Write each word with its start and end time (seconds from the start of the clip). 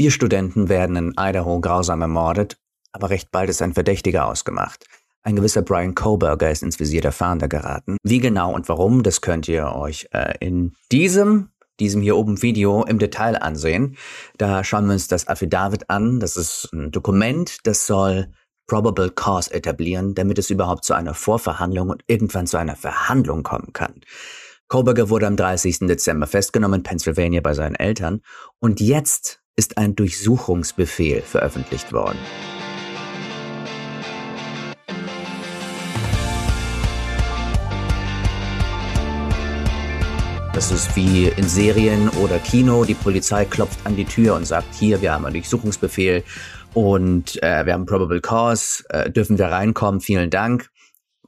Vier 0.00 0.10
Studenten 0.10 0.70
werden 0.70 0.96
in 0.96 1.14
Idaho 1.18 1.60
grausam 1.60 2.00
ermordet, 2.00 2.56
aber 2.90 3.10
recht 3.10 3.30
bald 3.30 3.50
ist 3.50 3.60
ein 3.60 3.74
Verdächtiger 3.74 4.24
ausgemacht. 4.28 4.86
Ein 5.22 5.36
gewisser 5.36 5.60
Brian 5.60 5.94
Koberger 5.94 6.50
ist 6.50 6.62
ins 6.62 6.80
Visier 6.80 7.02
der 7.02 7.12
Fahnder 7.12 7.48
geraten. 7.48 7.98
Wie 8.02 8.18
genau 8.18 8.54
und 8.54 8.66
warum, 8.70 9.02
das 9.02 9.20
könnt 9.20 9.46
ihr 9.46 9.74
euch 9.74 10.08
äh, 10.12 10.38
in 10.40 10.72
diesem, 10.90 11.50
diesem 11.80 12.00
hier 12.00 12.16
oben 12.16 12.40
Video 12.40 12.82
im 12.84 12.98
Detail 12.98 13.36
ansehen. 13.42 13.98
Da 14.38 14.64
schauen 14.64 14.86
wir 14.86 14.94
uns 14.94 15.06
das 15.06 15.28
Affidavit 15.28 15.90
an. 15.90 16.18
Das 16.18 16.38
ist 16.38 16.70
ein 16.72 16.90
Dokument, 16.92 17.58
das 17.64 17.86
soll 17.86 18.32
Probable 18.68 19.10
Cause 19.10 19.52
etablieren, 19.52 20.14
damit 20.14 20.38
es 20.38 20.48
überhaupt 20.48 20.86
zu 20.86 20.94
einer 20.94 21.12
Vorverhandlung 21.12 21.90
und 21.90 22.04
irgendwann 22.06 22.46
zu 22.46 22.56
einer 22.56 22.76
Verhandlung 22.76 23.42
kommen 23.42 23.74
kann. 23.74 24.00
Koberger 24.68 25.10
wurde 25.10 25.26
am 25.26 25.36
30. 25.36 25.80
Dezember 25.80 26.26
festgenommen 26.26 26.80
in 26.80 26.84
Pennsylvania 26.84 27.42
bei 27.42 27.52
seinen 27.52 27.74
Eltern 27.74 28.22
und 28.60 28.80
jetzt 28.80 29.39
ist 29.60 29.76
ein 29.76 29.94
Durchsuchungsbefehl 29.94 31.20
veröffentlicht 31.20 31.92
worden. 31.92 32.16
Das 40.54 40.72
ist 40.72 40.96
wie 40.96 41.26
in 41.26 41.46
Serien 41.46 42.08
oder 42.22 42.38
Kino. 42.38 42.86
Die 42.86 42.94
Polizei 42.94 43.44
klopft 43.44 43.80
an 43.84 43.96
die 43.96 44.06
Tür 44.06 44.34
und 44.34 44.46
sagt, 44.46 44.74
hier, 44.74 45.02
wir 45.02 45.12
haben 45.12 45.26
einen 45.26 45.34
Durchsuchungsbefehl 45.34 46.24
und 46.72 47.42
äh, 47.42 47.66
wir 47.66 47.74
haben 47.74 47.84
Probable 47.84 48.22
Cause, 48.22 48.82
äh, 48.88 49.10
dürfen 49.10 49.36
wir 49.36 49.48
reinkommen, 49.48 50.00
vielen 50.00 50.30
Dank, 50.30 50.70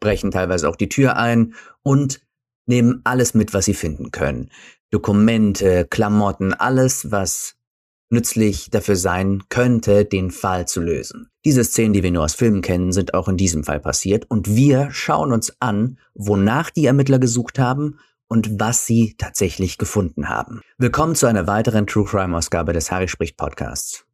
brechen 0.00 0.30
teilweise 0.30 0.70
auch 0.70 0.76
die 0.76 0.88
Tür 0.88 1.18
ein 1.18 1.54
und 1.82 2.22
nehmen 2.64 3.02
alles 3.04 3.34
mit, 3.34 3.52
was 3.52 3.66
sie 3.66 3.74
finden 3.74 4.10
können. 4.10 4.50
Dokumente, 4.90 5.86
Klamotten, 5.90 6.54
alles, 6.54 7.10
was 7.10 7.56
nützlich 8.12 8.70
dafür 8.70 8.96
sein 8.96 9.42
könnte, 9.48 10.04
den 10.04 10.30
Fall 10.30 10.68
zu 10.68 10.80
lösen. 10.80 11.30
Diese 11.44 11.64
Szenen, 11.64 11.92
die 11.92 12.02
wir 12.02 12.12
nur 12.12 12.24
aus 12.24 12.34
Filmen 12.34 12.62
kennen, 12.62 12.92
sind 12.92 13.14
auch 13.14 13.28
in 13.28 13.36
diesem 13.36 13.64
Fall 13.64 13.80
passiert 13.80 14.26
und 14.30 14.54
wir 14.54 14.90
schauen 14.92 15.32
uns 15.32 15.56
an, 15.60 15.98
wonach 16.14 16.70
die 16.70 16.86
Ermittler 16.86 17.18
gesucht 17.18 17.58
haben 17.58 17.98
und 18.28 18.60
was 18.60 18.86
sie 18.86 19.14
tatsächlich 19.18 19.78
gefunden 19.78 20.28
haben. 20.28 20.60
Willkommen 20.78 21.14
zu 21.14 21.26
einer 21.26 21.46
weiteren 21.46 21.86
True 21.86 22.04
Crime 22.04 22.36
Ausgabe 22.36 22.72
des 22.72 22.90
Harry 22.90 23.08
spricht 23.08 23.36
Podcasts. 23.36 24.06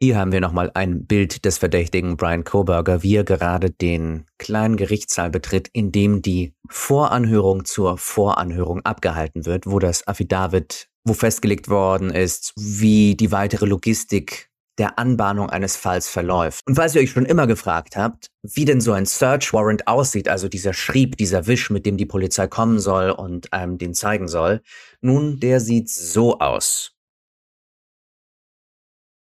Hier 0.00 0.18
haben 0.18 0.32
wir 0.32 0.40
nochmal 0.40 0.70
ein 0.74 1.06
Bild 1.06 1.44
des 1.44 1.58
Verdächtigen 1.58 2.16
Brian 2.16 2.44
Koberger, 2.44 3.02
wie 3.02 3.16
er 3.16 3.24
gerade 3.24 3.70
den 3.70 4.26
kleinen 4.38 4.76
Gerichtssaal 4.76 5.30
betritt, 5.30 5.68
in 5.72 5.92
dem 5.92 6.20
die 6.20 6.52
Voranhörung 6.68 7.64
zur 7.64 7.96
Voranhörung 7.96 8.84
abgehalten 8.84 9.46
wird, 9.46 9.66
wo 9.66 9.78
das 9.78 10.06
Affidavit, 10.06 10.88
wo 11.04 11.12
festgelegt 11.12 11.68
worden 11.68 12.10
ist, 12.10 12.52
wie 12.56 13.14
die 13.14 13.30
weitere 13.30 13.66
Logistik 13.66 14.50
der 14.78 14.98
Anbahnung 14.98 15.50
eines 15.50 15.76
Falls 15.76 16.08
verläuft. 16.08 16.66
Und 16.66 16.74
falls 16.74 16.94
ihr 16.94 17.02
euch 17.02 17.10
schon 17.10 17.26
immer 17.26 17.46
gefragt 17.46 17.96
habt, 17.96 18.30
wie 18.42 18.64
denn 18.64 18.80
so 18.80 18.92
ein 18.92 19.06
Search 19.06 19.52
Warrant 19.52 19.86
aussieht, 19.86 20.28
also 20.28 20.48
dieser 20.48 20.72
Schrieb, 20.72 21.16
dieser 21.16 21.46
Wisch, 21.46 21.70
mit 21.70 21.86
dem 21.86 21.96
die 21.96 22.06
Polizei 22.06 22.48
kommen 22.48 22.80
soll 22.80 23.10
und 23.10 23.52
einem 23.52 23.78
den 23.78 23.94
zeigen 23.94 24.26
soll, 24.26 24.62
nun, 25.00 25.38
der 25.38 25.60
sieht 25.60 25.88
so 25.88 26.40
aus. 26.40 26.92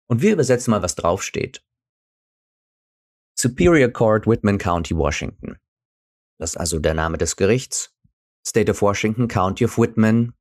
Und 0.06 0.22
wir 0.22 0.34
übersetzen 0.34 0.70
mal, 0.70 0.82
was 0.82 0.94
draufsteht. 0.94 1.64
Superior 3.34 3.88
Court, 3.88 4.26
Whitman 4.26 4.58
County, 4.58 4.94
Washington. 4.94 5.56
Das 6.38 6.50
ist 6.50 6.56
also 6.56 6.78
der 6.78 6.94
Name 6.94 7.18
des 7.18 7.36
Gerichts. 7.36 7.94
State 8.46 8.70
of 8.70 8.82
Washington, 8.82 9.26
County 9.26 9.64
of 9.64 9.78
Whitman, 9.78 10.34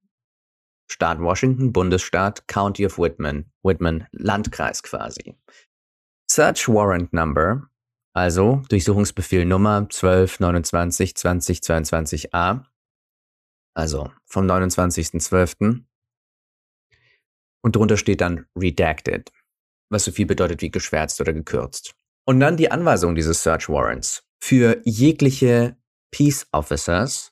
Staat 0.91 1.19
Washington, 1.19 1.71
Bundesstaat, 1.71 2.47
County 2.47 2.85
of 2.85 2.97
Whitman, 2.97 3.45
Whitman, 3.63 4.07
Landkreis 4.11 4.83
quasi. 4.83 5.35
Search 6.29 6.67
Warrant 6.67 7.13
Number, 7.13 7.69
also 8.13 8.63
Durchsuchungsbefehl 8.69 9.45
Nummer 9.45 9.77
1229 9.77 11.13
2022a, 11.13 12.65
also 13.73 14.11
vom 14.25 14.45
29.12. 14.45 15.83
Und 17.63 17.75
drunter 17.75 17.97
steht 17.97 18.21
dann 18.21 18.45
Redacted 18.57 19.31
was 19.91 20.05
so 20.05 20.11
viel 20.11 20.25
bedeutet 20.25 20.61
wie 20.61 20.71
geschwärzt 20.71 21.21
oder 21.21 21.33
gekürzt. 21.33 21.93
Und 22.25 22.39
dann 22.39 22.57
die 22.57 22.71
Anweisung 22.71 23.13
dieses 23.13 23.43
Search 23.43 23.69
Warrants 23.69 24.23
für 24.39 24.81
jegliche 24.85 25.77
Peace 26.11 26.47
Officers 26.51 27.31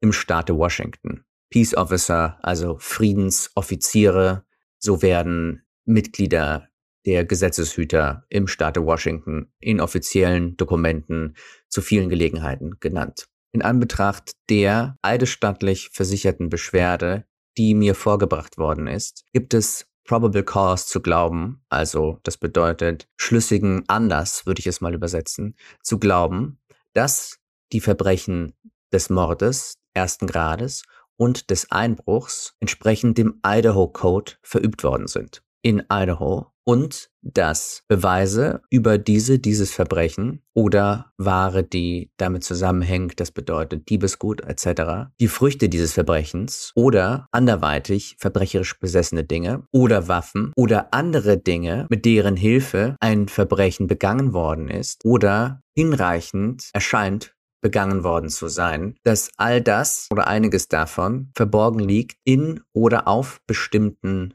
im 0.00 0.12
Staate 0.12 0.56
Washington. 0.56 1.24
Peace 1.52 1.74
Officer, 1.76 2.38
also 2.42 2.78
Friedensoffiziere, 2.78 4.44
so 4.78 5.02
werden 5.02 5.62
Mitglieder 5.84 6.68
der 7.04 7.26
Gesetzeshüter 7.26 8.24
im 8.30 8.48
Staate 8.48 8.84
Washington 8.86 9.52
in 9.60 9.80
offiziellen 9.80 10.56
Dokumenten 10.56 11.36
zu 11.68 11.82
vielen 11.82 12.08
Gelegenheiten 12.08 12.78
genannt. 12.80 13.28
In 13.52 13.60
Anbetracht 13.60 14.32
der 14.48 14.96
eidesstattlich 15.02 15.90
versicherten 15.92 16.48
Beschwerde, 16.48 17.26
die 17.58 17.74
mir 17.74 17.94
vorgebracht 17.94 18.56
worden 18.56 18.86
ist, 18.86 19.24
gibt 19.34 19.52
es 19.52 19.86
probable 20.04 20.44
cause 20.44 20.86
zu 20.86 21.02
glauben, 21.02 21.62
also 21.68 22.18
das 22.22 22.38
bedeutet 22.38 23.08
schlüssigen 23.18 23.84
Anlass, 23.88 24.46
würde 24.46 24.60
ich 24.60 24.66
es 24.66 24.80
mal 24.80 24.94
übersetzen, 24.94 25.54
zu 25.82 25.98
glauben, 25.98 26.58
dass 26.94 27.40
die 27.72 27.80
Verbrechen 27.80 28.54
des 28.90 29.10
Mordes 29.10 29.74
ersten 29.92 30.26
Grades 30.26 30.84
und 31.22 31.50
des 31.50 31.70
Einbruchs 31.70 32.56
entsprechend 32.58 33.16
dem 33.16 33.40
Idaho 33.46 33.86
Code 33.86 34.32
verübt 34.42 34.82
worden 34.82 35.06
sind. 35.06 35.40
In 35.62 35.84
Idaho 35.88 36.48
und 36.64 37.10
dass 37.22 37.84
Beweise 37.86 38.62
über 38.70 38.98
diese, 38.98 39.38
dieses 39.38 39.70
Verbrechen 39.70 40.42
oder 40.52 41.12
Ware, 41.18 41.62
die 41.62 42.10
damit 42.16 42.42
zusammenhängt, 42.42 43.20
das 43.20 43.30
bedeutet 43.30 43.88
Diebesgut 43.88 44.40
etc., 44.40 45.12
die 45.20 45.28
Früchte 45.28 45.68
dieses 45.68 45.92
Verbrechens 45.92 46.72
oder 46.74 47.28
anderweitig 47.30 48.16
verbrecherisch 48.18 48.80
besessene 48.80 49.22
Dinge 49.22 49.62
oder 49.70 50.08
Waffen 50.08 50.52
oder 50.56 50.92
andere 50.92 51.38
Dinge, 51.38 51.86
mit 51.88 52.04
deren 52.04 52.36
Hilfe 52.36 52.96
ein 52.98 53.28
Verbrechen 53.28 53.86
begangen 53.86 54.32
worden 54.32 54.68
ist 54.68 55.04
oder 55.04 55.62
hinreichend 55.76 56.68
erscheint, 56.72 57.36
begangen 57.62 58.04
worden 58.04 58.28
zu 58.28 58.48
sein, 58.48 58.96
dass 59.04 59.30
all 59.38 59.62
das 59.62 60.08
oder 60.10 60.26
einiges 60.26 60.68
davon 60.68 61.30
verborgen 61.34 61.78
liegt 61.78 62.18
in 62.24 62.60
oder 62.74 63.08
auf 63.08 63.40
bestimmten 63.46 64.34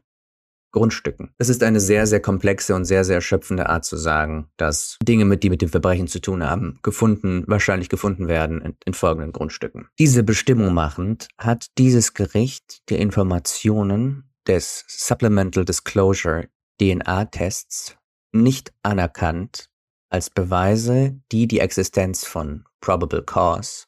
Grundstücken. 0.71 1.31
Das 1.37 1.49
ist 1.49 1.63
eine 1.63 1.79
sehr, 1.79 2.07
sehr 2.07 2.19
komplexe 2.19 2.75
und 2.75 2.85
sehr, 2.85 3.03
sehr 3.03 3.15
erschöpfende 3.15 3.69
Art 3.69 3.85
zu 3.85 3.97
sagen, 3.97 4.47
dass 4.57 4.97
Dinge, 5.01 5.25
mit 5.25 5.43
die 5.43 5.49
mit 5.49 5.61
dem 5.61 5.69
Verbrechen 5.69 6.07
zu 6.07 6.19
tun 6.19 6.43
haben, 6.43 6.79
gefunden, 6.83 7.43
wahrscheinlich 7.47 7.89
gefunden 7.89 8.27
werden 8.27 8.61
in, 8.61 8.77
in 8.85 8.93
folgenden 8.93 9.31
Grundstücken. 9.31 9.87
Diese 9.97 10.23
Bestimmung 10.23 10.73
machend 10.73 11.29
hat 11.37 11.67
dieses 11.77 12.13
Gericht 12.13 12.81
die 12.89 12.95
Informationen 12.95 14.29
des 14.47 14.85
Supplemental 14.87 15.65
Disclosure 15.65 16.47
DNA-Tests 16.79 17.97
nicht 18.31 18.73
anerkannt 18.83 19.69
als 20.09 20.29
Beweise, 20.29 21.19
die 21.31 21.47
die 21.47 21.59
Existenz 21.59 22.25
von 22.25 22.65
Probable 22.81 23.23
Cause 23.23 23.85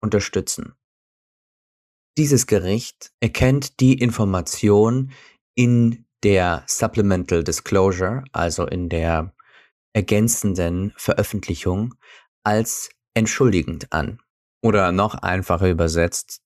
unterstützen. 0.00 0.74
Dieses 2.16 2.46
Gericht 2.46 3.12
erkennt 3.20 3.80
die 3.80 3.94
Information 3.94 5.12
in 5.54 6.04
der 6.24 6.64
Supplemental 6.66 7.44
Disclosure, 7.44 8.24
also 8.32 8.66
in 8.66 8.88
der 8.88 9.32
ergänzenden 9.92 10.92
Veröffentlichung, 10.96 11.94
als 12.44 12.90
entschuldigend 13.14 13.92
an. 13.92 14.20
Oder 14.62 14.90
noch 14.90 15.14
einfacher 15.14 15.68
übersetzt, 15.70 16.40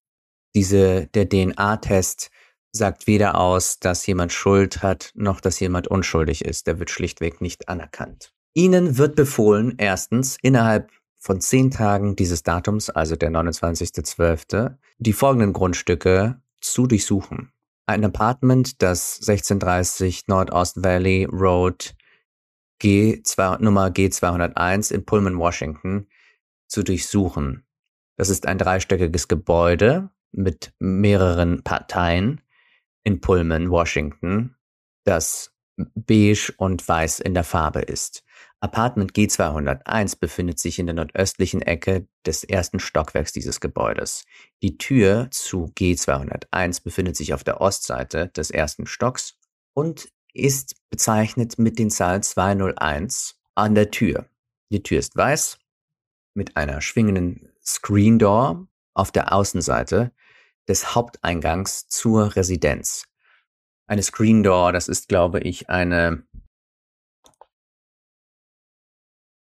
diese, 0.55 1.07
der 1.09 1.29
DNA-Test 1.29 2.31
sagt 2.73 3.07
weder 3.07 3.39
aus, 3.39 3.79
dass 3.79 4.07
jemand 4.07 4.33
Schuld 4.33 4.83
hat, 4.83 5.13
noch 5.15 5.41
dass 5.41 5.61
jemand 5.61 5.89
unschuldig 5.89 6.45
ist. 6.45 6.67
Der 6.67 6.79
wird 6.79 6.91
schlichtweg 6.91 7.41
nicht 7.41 7.69
anerkannt. 7.69 8.32
Ihnen 8.55 8.99
wird 8.99 9.17
befohlen, 9.17 9.75
erstens 9.79 10.37
innerhalb 10.43 10.91
von 11.19 11.41
zehn 11.41 11.71
Tagen 11.71 12.17
dieses 12.17 12.43
Datums, 12.43 12.91
also 12.91 13.17
der 13.17 13.31
29.12., 13.31 14.77
die 14.99 15.13
folgenden 15.13 15.53
Grundstücke 15.53 16.41
zu 16.61 16.87
durchsuchen 16.87 17.53
ein 17.87 18.05
Apartment, 18.05 18.83
das 18.83 19.17
1630 19.21 20.29
Nordost 20.29 20.83
Valley 20.83 21.25
Road 21.25 21.95
G2, 22.83 23.63
Nummer 23.63 23.89
G201 23.89 24.93
in 24.93 25.05
Pullman, 25.05 25.39
Washington, 25.39 26.09
zu 26.69 26.83
durchsuchen. 26.83 27.65
Das 28.17 28.29
ist 28.29 28.47
ein 28.47 28.59
dreistöckiges 28.59 29.29
Gebäude 29.29 30.11
mit 30.33 30.73
mehreren 30.79 31.63
Parteien 31.63 32.41
in 33.05 33.21
Pullman, 33.21 33.71
Washington, 33.71 34.57
das 35.05 35.55
beige 35.77 36.53
und 36.57 36.87
weiß 36.87 37.21
in 37.21 37.35
der 37.35 37.45
Farbe 37.45 37.81
ist. 37.81 38.25
Apartment 38.63 39.13
G201 39.13 40.21
befindet 40.21 40.61
sich 40.61 40.79
in 40.79 40.87
der 40.87 40.95
nordöstlichen 40.95 41.63
Ecke 41.63 42.07
des 42.25 42.45
ersten 42.45 42.79
Stockwerks 42.79 43.33
dieses 43.33 43.61
Gebäudes. 43.61 44.25
Die 44.63 44.79
Tür 44.79 45.27
zu 45.33 45.73
G201 45.77 46.85
befindet 46.85 47.17
sich 47.17 47.35
auf 47.35 47.43
der 47.43 47.61
Ostseite 47.61 48.29
des 48.29 48.53
ersten 48.53 48.87
Stocks 48.87 49.35
und 49.75 50.09
ist 50.33 50.77
bezeichnet 50.91 51.59
mit 51.59 51.81
den 51.81 51.91
Zahlen 51.91 52.23
201 52.23 53.35
an 53.57 53.75
der 53.75 53.91
Tür. 53.91 54.27
Die 54.71 54.85
Tür 54.85 55.01
ist 55.01 55.17
weiß 55.17 55.59
mit 56.35 56.57
einer 56.57 56.81
schwingenden 56.81 57.49
Screen 57.65 58.21
Door 58.21 58.69
auf 58.95 59.11
der 59.11 59.33
Außenseite 59.33 60.13
des 60.69 60.95
Haupteingangs 60.95 61.89
zur 61.89 62.37
Residenz. 62.37 63.09
Eine 63.89 64.05
Screen 64.05 64.45
Door, 64.45 64.73
das 64.73 64.87
ist, 64.87 65.09
glaube 65.09 65.41
ich, 65.41 65.69
eine. 65.69 66.23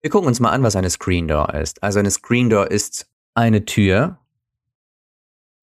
Wir 0.05 0.11
gucken 0.11 0.27
uns 0.27 0.39
mal 0.39 0.51
an, 0.51 0.61
was 0.61 0.75
eine 0.75 0.91
Screen 0.91 1.27
Door 1.27 1.55
ist. 1.55 1.81
Also 1.81 1.97
eine 1.97 2.11
Screen 2.11 2.47
Door 2.47 2.69
ist 2.69 3.09
eine 3.33 3.65
Tür, 3.65 4.19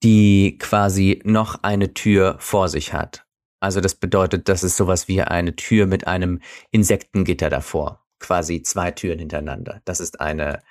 die 0.03 0.59
quasi 0.59 1.23
noch 1.25 1.62
eine 1.62 1.94
Tür 1.94 2.35
vor 2.41 2.69
sich 2.69 2.93
hat. 2.93 3.25
Also 3.61 3.81
das 3.81 3.94
bedeutet, 3.94 4.49
das 4.49 4.65
ist 4.65 4.77
sowas 4.77 5.06
wie 5.06 5.23
eine 5.23 5.55
Tür 5.55 5.87
mit 5.87 6.09
einem 6.09 6.41
Insektengitter 6.73 7.50
davor. 7.50 8.05
Quasi 8.19 8.62
zwei 8.62 8.91
Türen 8.91 9.21
hintereinander. 9.21 9.81
Das 9.85 10.00
ist 10.00 10.21
eine, 10.21 10.65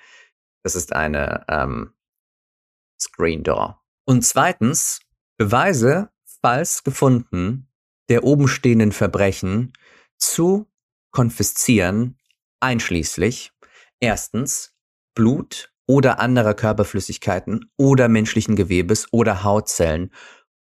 das 0.62 0.76
ist 0.76 0.92
eine 0.92 1.46
ähm, 1.48 1.94
Screen 3.00 3.42
Door. 3.42 3.80
Und 4.04 4.22
zweitens, 4.22 5.00
Beweise, 5.38 6.10
falls 6.42 6.84
gefunden, 6.84 7.68
der 8.10 8.24
obenstehenden 8.24 8.92
Verbrechen 8.92 9.72
zu 10.18 10.70
konfiszieren, 11.10 12.18
einschließlich 12.60 13.50
erstens 14.02 14.74
Blut 15.14 15.72
oder 15.86 16.18
anderer 16.18 16.54
Körperflüssigkeiten 16.54 17.70
oder 17.78 18.08
menschlichen 18.08 18.56
Gewebes 18.56 19.06
oder 19.12 19.44
Hautzellen 19.44 20.12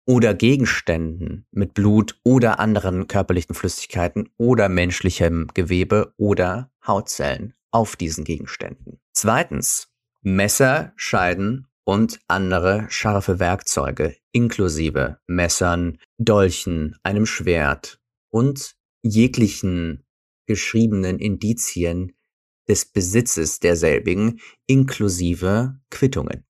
oder 0.08 0.34
Gegenständen 0.34 1.46
mit 1.52 1.74
Blut 1.74 2.20
oder 2.24 2.60
anderen 2.60 3.08
körperlichen 3.08 3.56
Flüssigkeiten 3.56 4.30
oder 4.38 4.70
menschlichem 4.70 5.48
Gewebe 5.54 6.14
oder 6.18 6.72
Hautzellen 6.86 7.54
auf 7.72 7.96
diesen 7.96 8.24
Gegenständen. 8.24 9.00
Zweitens 9.14 9.90
Messer, 10.22 10.94
Scheiden 10.96 11.68
und 11.84 12.20
andere 12.28 12.86
scharfe 12.90 13.40
Werkzeuge 13.40 14.16
inklusive 14.32 15.20
Messern, 15.28 15.98
Dolchen, 16.18 16.96
einem 17.04 17.26
Schwert 17.26 18.00
und 18.32 18.76
jeglichen 19.02 20.06
geschriebenen 20.46 21.20
Indizien 21.20 22.15
des 22.68 22.86
Besitzes 22.86 23.60
derselbigen 23.60 24.40
inklusive 24.68 25.80
Quittungen. 25.90 26.46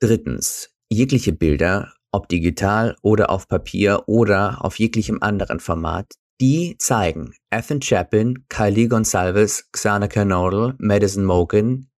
Drittens, 0.00 0.70
jegliche 0.90 1.32
Bilder, 1.32 1.92
ob 2.12 2.28
digital 2.28 2.96
oder 3.02 3.30
auf 3.30 3.46
Papier 3.48 4.04
oder 4.06 4.64
auf 4.64 4.78
jeglichem 4.78 5.18
anderen 5.20 5.60
Format, 5.60 6.14
die 6.40 6.76
zeigen 6.78 7.34
Ethan 7.50 7.80
Chapin, 7.80 8.46
Kylie 8.48 8.88
Gonsalves, 8.88 9.70
Xana 9.72 10.08
Kernodle, 10.08 10.74
Madison 10.78 11.24
Mogan, 11.24 11.90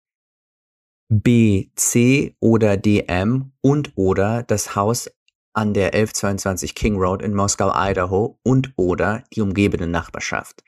B, 1.09 1.71
C 1.77 2.35
oder 2.41 2.77
DM 2.77 3.53
und 3.61 3.93
oder 3.97 4.43
das 4.43 4.75
Haus 4.75 5.11
an 5.55 5.75
der 5.75 5.95
1122 5.95 6.75
King 6.75 6.97
Road 6.97 7.23
in 7.23 7.35
Moskau, 7.35 7.71
Idaho 7.75 8.39
und 8.43 8.73
oder 8.77 9.23
die 9.35 9.43
umgebende 9.43 9.87
Nachbarschaft. 9.87 10.65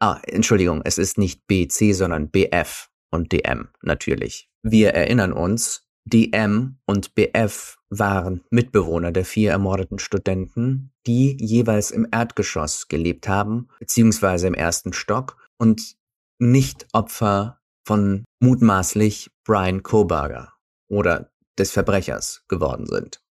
Ah, 0.00 0.20
Entschuldigung, 0.26 0.82
es 0.84 0.98
ist 0.98 1.18
nicht 1.18 1.46
BC, 1.46 1.94
sondern 1.94 2.30
BF 2.30 2.90
und 3.10 3.32
DM 3.32 3.68
natürlich. 3.82 4.48
Wir 4.62 4.94
erinnern 4.94 5.32
uns, 5.32 5.88
DM 6.06 6.78
und 6.84 7.14
BF 7.14 7.78
waren 7.88 8.42
Mitbewohner 8.50 9.12
der 9.12 9.24
vier 9.24 9.52
ermordeten 9.52 9.98
Studenten, 9.98 10.92
die 11.06 11.36
jeweils 11.40 11.90
im 11.90 12.06
Erdgeschoss 12.10 12.88
gelebt 12.88 13.28
haben, 13.28 13.68
beziehungsweise 13.78 14.46
im 14.46 14.54
ersten 14.54 14.92
Stock 14.92 15.36
und 15.58 15.96
nicht 16.38 16.86
Opfer 16.92 17.60
von 17.86 18.24
mutmaßlich 18.40 19.30
Brian 19.44 19.82
Koberger 19.82 20.52
oder 20.90 21.30
des 21.58 21.70
Verbrechers 21.70 22.44
geworden 22.48 22.86
sind. 22.86 23.22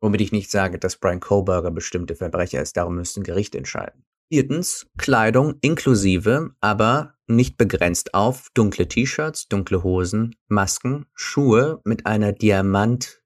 Womit 0.00 0.20
ich 0.20 0.32
nicht 0.32 0.50
sage, 0.50 0.78
dass 0.78 0.96
Brian 0.96 1.20
Koberger 1.20 1.70
bestimmte 1.70 2.14
Verbrecher 2.14 2.60
ist, 2.60 2.76
darum 2.76 2.96
müsste 2.96 3.20
ein 3.20 3.24
Gericht 3.24 3.54
entscheiden. 3.54 4.04
Viertens, 4.32 4.86
Kleidung 4.96 5.56
inklusive, 5.60 6.50
aber 6.60 7.14
nicht 7.26 7.56
begrenzt 7.56 8.14
auf 8.14 8.48
dunkle 8.54 8.88
T-Shirts, 8.88 9.48
dunkle 9.48 9.82
Hosen, 9.82 10.36
Masken, 10.48 11.06
Schuhe 11.14 11.80
mit 11.84 12.06
einer 12.06 12.32
Diamant 12.32 13.22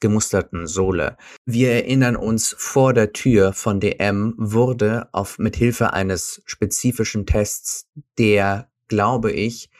gemusterten 0.00 0.66
Sohle. 0.66 1.16
Wir 1.46 1.70
erinnern 1.70 2.16
uns, 2.16 2.54
vor 2.58 2.92
der 2.92 3.14
Tür 3.14 3.54
von 3.54 3.80
DM 3.80 4.34
wurde 4.36 5.08
auf 5.12 5.38
mit 5.38 5.56
Hilfe 5.56 5.94
eines 5.94 6.42
spezifischen 6.44 7.24
Tests, 7.24 7.88
der, 8.18 8.70
glaube 8.88 9.32
ich, 9.32 9.70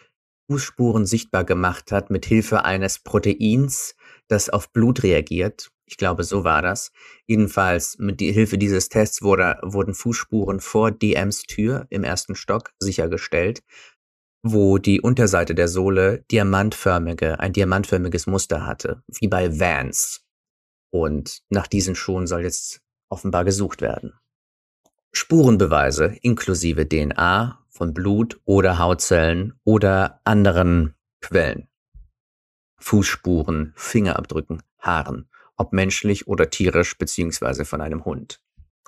Fußspuren 0.50 1.04
sichtbar 1.04 1.44
gemacht 1.44 1.92
hat 1.92 2.10
mit 2.10 2.24
Hilfe 2.24 2.64
eines 2.64 2.98
Proteins, 2.98 3.94
das 4.28 4.48
auf 4.48 4.72
Blut 4.72 5.02
reagiert. 5.02 5.70
Ich 5.86 5.96
glaube, 5.96 6.24
so 6.24 6.44
war 6.44 6.62
das. 6.62 6.92
Jedenfalls 7.26 7.98
mit 7.98 8.20
die 8.20 8.32
Hilfe 8.32 8.58
dieses 8.58 8.88
Tests 8.88 9.22
wurde, 9.22 9.58
wurden 9.62 9.94
Fußspuren 9.94 10.60
vor 10.60 10.90
DMs 10.90 11.42
Tür 11.42 11.86
im 11.90 12.04
ersten 12.04 12.34
Stock 12.34 12.72
sichergestellt, 12.78 13.62
wo 14.42 14.78
die 14.78 15.00
Unterseite 15.00 15.54
der 15.54 15.68
Sohle 15.68 16.24
diamantförmige, 16.30 17.40
ein 17.40 17.52
diamantförmiges 17.52 18.26
Muster 18.26 18.66
hatte, 18.66 19.02
wie 19.08 19.28
bei 19.28 19.58
Vans. 19.58 20.22
Und 20.90 21.42
nach 21.50 21.66
diesen 21.66 21.94
Schuhen 21.94 22.26
soll 22.26 22.42
jetzt 22.42 22.80
offenbar 23.08 23.44
gesucht 23.44 23.80
werden. 23.80 24.14
Spurenbeweise 25.12 26.16
inklusive 26.22 26.88
DNA 26.88 27.64
von 27.68 27.94
Blut 27.94 28.40
oder 28.44 28.78
Hautzellen 28.78 29.54
oder 29.64 30.20
anderen 30.24 30.94
Quellen. 31.20 31.68
Fußspuren, 32.78 33.72
Fingerabdrücken, 33.76 34.62
Haaren, 34.78 35.28
ob 35.56 35.72
menschlich 35.72 36.26
oder 36.26 36.50
tierisch 36.50 36.96
beziehungsweise 36.98 37.64
von 37.64 37.80
einem 37.80 38.04
Hund. 38.04 38.40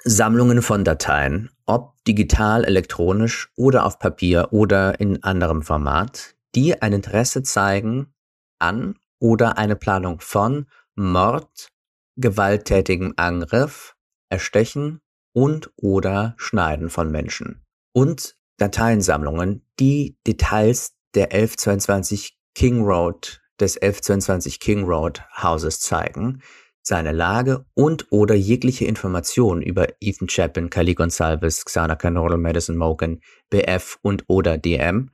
Sammlungen 0.04 0.62
von 0.62 0.84
Dateien, 0.84 1.50
ob 1.64 1.94
digital, 2.04 2.64
elektronisch 2.64 3.50
oder 3.56 3.84
auf 3.84 3.98
Papier 3.98 4.48
oder 4.52 5.00
in 5.00 5.22
anderem 5.24 5.62
Format, 5.62 6.36
die 6.54 6.80
ein 6.80 6.92
Interesse 6.92 7.42
zeigen 7.42 8.14
an 8.58 8.96
oder 9.18 9.58
eine 9.58 9.76
Planung 9.76 10.20
von 10.20 10.66
Mord, 10.94 11.72
gewalttätigem 12.16 13.14
Angriff, 13.16 13.96
Erstechen 14.30 15.00
und 15.32 15.70
oder 15.76 16.34
Schneiden 16.38 16.88
von 16.88 17.10
Menschen. 17.10 17.62
Und 17.92 18.36
Dateiensammlungen, 18.58 19.66
die 19.78 20.16
Details 20.26 20.94
der 21.14 21.32
1122 21.32 22.38
King 22.54 22.82
Road, 22.82 23.40
des 23.60 23.76
1122 23.76 24.60
King 24.60 24.84
Road 24.84 25.22
Hauses 25.36 25.80
zeigen, 25.80 26.42
seine 26.86 27.10
Lage 27.10 27.66
und 27.74 28.06
oder 28.12 28.36
jegliche 28.36 28.84
Informationen 28.84 29.60
über 29.60 29.88
Ethan 30.00 30.28
Chapin, 30.28 30.70
Kylie 30.70 30.94
Gonsalves, 30.94 31.64
Xana 31.64 31.96
Canoro, 31.96 32.38
Madison 32.38 32.76
Mogan, 32.76 33.20
BF 33.50 33.98
und 34.02 34.22
oder 34.28 34.56
DM 34.56 35.10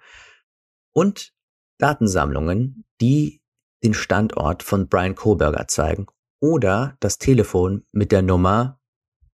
und 0.92 1.32
Datensammlungen, 1.78 2.84
die 3.00 3.40
den 3.82 3.94
Standort 3.94 4.62
von 4.62 4.88
Brian 4.88 5.14
Koberger 5.14 5.66
zeigen 5.66 6.08
oder 6.40 6.98
das 7.00 7.16
Telefon 7.16 7.86
mit 7.90 8.12
der 8.12 8.20
Nummer 8.20 8.78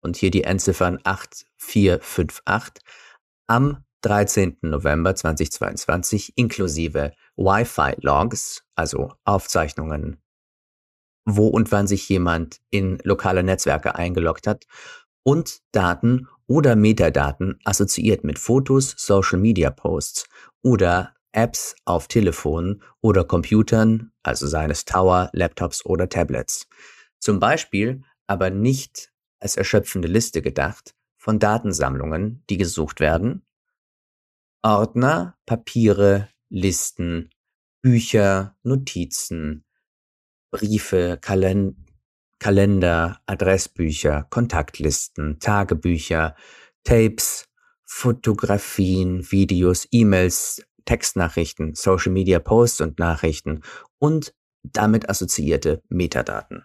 und 0.01 0.17
hier 0.17 0.31
die 0.31 0.45
Endziffern 0.45 1.01
8458 1.03 2.85
am 3.49 3.85
13. 4.03 4.59
November 4.63 5.17
2022 5.17 6.35
inklusive 6.37 7.15
Wi-Fi-Logs, 7.37 8.63
also 8.77 9.13
Aufzeichnungen, 9.25 10.23
wo 11.37 11.49
und 11.49 11.71
wann 11.73 11.87
sich 11.87 12.09
jemand 12.09 12.61
in 12.71 12.99
lokale 13.05 13.43
Netzwerke 13.43 13.95
eingeloggt 13.95 14.47
hat 14.47 14.67
und 15.23 15.61
Daten 15.73 16.29
oder 16.47 16.75
Metadaten 16.75 17.59
assoziiert 17.65 18.25
mit 18.25 18.39
Fotos, 18.39 18.95
Social-Media-Posts 18.97 20.27
oder 20.63 21.15
Apps 21.33 21.77
auf 21.85 22.09
Telefonen 22.09 22.83
oder 23.03 23.25
Computern, 23.25 24.11
also 24.23 24.47
seines 24.47 24.87
Tower, 24.87 25.29
Laptops 25.35 25.85
oder 25.85 26.09
Tablets. 26.09 26.67
Zum 27.21 27.39
Beispiel 27.39 28.03
aber 28.27 28.51
nicht 28.51 29.13
als 29.41 29.57
erschöpfende 29.57 30.09
Liste 30.09 30.43
gedacht 30.43 30.95
von 31.17 31.39
Datensammlungen, 31.39 32.43
die 32.49 32.57
gesucht 32.57 33.01
werden, 33.01 33.45
Ordner, 34.63 35.37
Papiere, 35.47 36.29
Listen, 36.49 37.31
Bücher, 37.83 38.57
Notizen, 38.63 39.65
Briefe, 40.51 41.19
Kalen 41.21 41.85
Kalender, 42.39 43.21
Adressbücher, 43.27 44.27
Kontaktlisten, 44.31 45.41
Tagebücher, 45.41 46.37
Tapes, 46.85 47.49
Fotografien, 47.85 49.31
Videos, 49.31 49.89
E-Mails, 49.91 50.63
Textnachrichten, 50.85 51.75
Social 51.75 52.13
Media 52.13 52.39
Posts 52.39 52.83
und 52.83 52.99
Nachrichten 52.99 53.63
und 53.99 54.35
damit 54.63 55.11
assoziierte 55.11 55.83
Metadaten. 55.89 56.65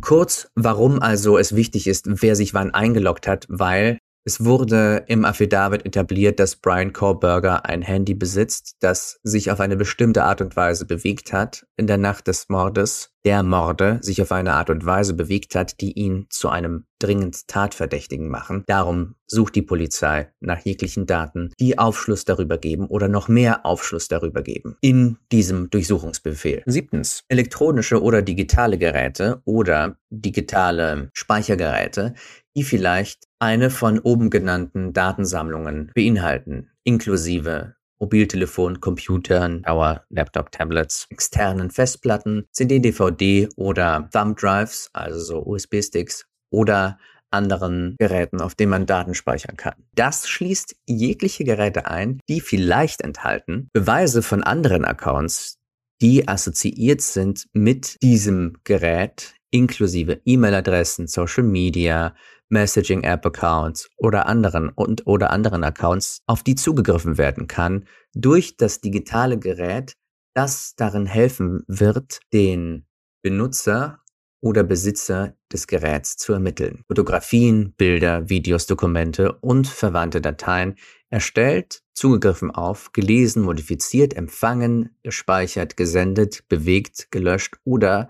Kurz, 0.00 0.50
warum 0.54 1.00
also 1.00 1.38
es 1.38 1.54
wichtig 1.54 1.86
ist, 1.86 2.04
wer 2.06 2.36
sich 2.36 2.54
wann 2.54 2.72
eingeloggt 2.72 3.26
hat, 3.26 3.46
weil 3.48 3.98
Es 4.26 4.44
wurde 4.44 5.04
im 5.06 5.24
Affidavit 5.24 5.86
etabliert, 5.86 6.40
dass 6.40 6.56
Brian 6.56 6.92
Kohlberger 6.92 7.64
ein 7.64 7.80
Handy 7.80 8.12
besitzt, 8.14 8.74
das 8.80 9.20
sich 9.22 9.52
auf 9.52 9.60
eine 9.60 9.76
bestimmte 9.76 10.24
Art 10.24 10.40
und 10.40 10.56
Weise 10.56 10.84
bewegt 10.84 11.32
hat 11.32 11.64
in 11.76 11.86
der 11.86 11.96
Nacht 11.96 12.26
des 12.26 12.48
Mordes, 12.48 13.12
der 13.24 13.44
Morde 13.44 14.00
sich 14.02 14.20
auf 14.20 14.32
eine 14.32 14.54
Art 14.54 14.68
und 14.68 14.84
Weise 14.84 15.14
bewegt 15.14 15.54
hat, 15.54 15.80
die 15.80 15.92
ihn 15.92 16.26
zu 16.28 16.48
einem 16.48 16.86
dringend 16.98 17.46
Tatverdächtigen 17.46 18.28
machen. 18.28 18.64
Darum 18.66 19.14
sucht 19.28 19.54
die 19.54 19.62
Polizei 19.62 20.32
nach 20.40 20.58
jeglichen 20.60 21.06
Daten, 21.06 21.52
die 21.60 21.78
Aufschluss 21.78 22.24
darüber 22.24 22.58
geben 22.58 22.86
oder 22.86 23.06
noch 23.06 23.28
mehr 23.28 23.64
Aufschluss 23.64 24.08
darüber 24.08 24.42
geben 24.42 24.76
in 24.80 25.18
diesem 25.30 25.70
Durchsuchungsbefehl. 25.70 26.64
Siebtens. 26.66 27.22
Elektronische 27.28 28.02
oder 28.02 28.22
digitale 28.22 28.78
Geräte 28.78 29.40
oder 29.44 29.98
digitale 30.10 31.10
Speichergeräte, 31.12 32.14
die 32.56 32.64
vielleicht 32.64 33.24
eine 33.38 33.70
von 33.70 33.98
oben 33.98 34.30
genannten 34.30 34.92
Datensammlungen 34.92 35.92
beinhalten, 35.94 36.70
inklusive 36.84 37.76
Mobiltelefon, 37.98 38.80
Computern, 38.80 39.62
Dauer, 39.62 40.04
Laptop, 40.10 40.50
Tablets, 40.50 41.06
externen 41.10 41.70
Festplatten, 41.70 42.46
CD, 42.52 42.80
DVD 42.80 43.48
oder 43.56 44.08
Thumb 44.12 44.38
Drives, 44.38 44.90
also 44.92 45.20
so 45.20 45.46
USB-Sticks 45.46 46.26
oder 46.50 46.98
anderen 47.30 47.96
Geräten, 47.98 48.40
auf 48.40 48.54
denen 48.54 48.70
man 48.70 48.86
Daten 48.86 49.14
speichern 49.14 49.56
kann. 49.56 49.74
Das 49.94 50.28
schließt 50.28 50.76
jegliche 50.86 51.44
Geräte 51.44 51.86
ein, 51.86 52.20
die 52.28 52.40
vielleicht 52.40 53.02
enthalten 53.02 53.68
Beweise 53.72 54.22
von 54.22 54.42
anderen 54.42 54.84
Accounts, 54.84 55.58
die 56.00 56.28
assoziiert 56.28 57.00
sind 57.00 57.46
mit 57.52 57.96
diesem 58.02 58.58
Gerät, 58.64 59.34
inklusive 59.50 60.20
E-Mail-Adressen, 60.24 61.06
Social 61.06 61.44
Media, 61.44 62.14
Messaging-App-Accounts 62.48 63.90
oder 63.96 64.26
anderen 64.26 64.68
und 64.68 65.06
oder 65.06 65.30
anderen 65.30 65.64
Accounts, 65.64 66.20
auf 66.26 66.42
die 66.42 66.54
zugegriffen 66.54 67.18
werden 67.18 67.46
kann 67.46 67.86
durch 68.14 68.56
das 68.56 68.80
digitale 68.80 69.38
Gerät, 69.38 69.96
das 70.34 70.74
darin 70.76 71.06
helfen 71.06 71.64
wird, 71.66 72.20
den 72.32 72.86
Benutzer 73.22 74.00
oder 74.40 74.62
Besitzer 74.62 75.34
des 75.52 75.66
Geräts 75.66 76.16
zu 76.16 76.32
ermitteln. 76.32 76.84
Fotografien, 76.86 77.72
Bilder, 77.76 78.28
Videos, 78.28 78.66
Dokumente 78.66 79.32
und 79.40 79.66
verwandte 79.66 80.20
Dateien 80.20 80.76
erstellt, 81.10 81.82
zugegriffen 81.94 82.50
auf, 82.50 82.92
gelesen, 82.92 83.42
modifiziert, 83.42 84.14
empfangen, 84.14 84.96
gespeichert, 85.02 85.76
gesendet, 85.76 86.44
bewegt, 86.48 87.10
gelöscht 87.10 87.56
oder 87.64 88.08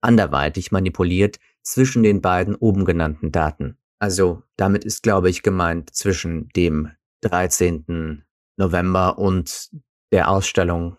anderweitig 0.00 0.70
manipuliert 0.70 1.38
zwischen 1.66 2.02
den 2.02 2.20
beiden 2.20 2.54
oben 2.54 2.84
genannten 2.84 3.32
Daten. 3.32 3.76
Also 3.98 4.42
damit 4.56 4.84
ist, 4.84 5.02
glaube 5.02 5.28
ich, 5.28 5.42
gemeint 5.42 5.94
zwischen 5.94 6.48
dem 6.50 6.90
13. 7.22 8.22
November 8.56 9.18
und 9.18 9.70
der 10.12 10.30
Ausstellung 10.30 10.96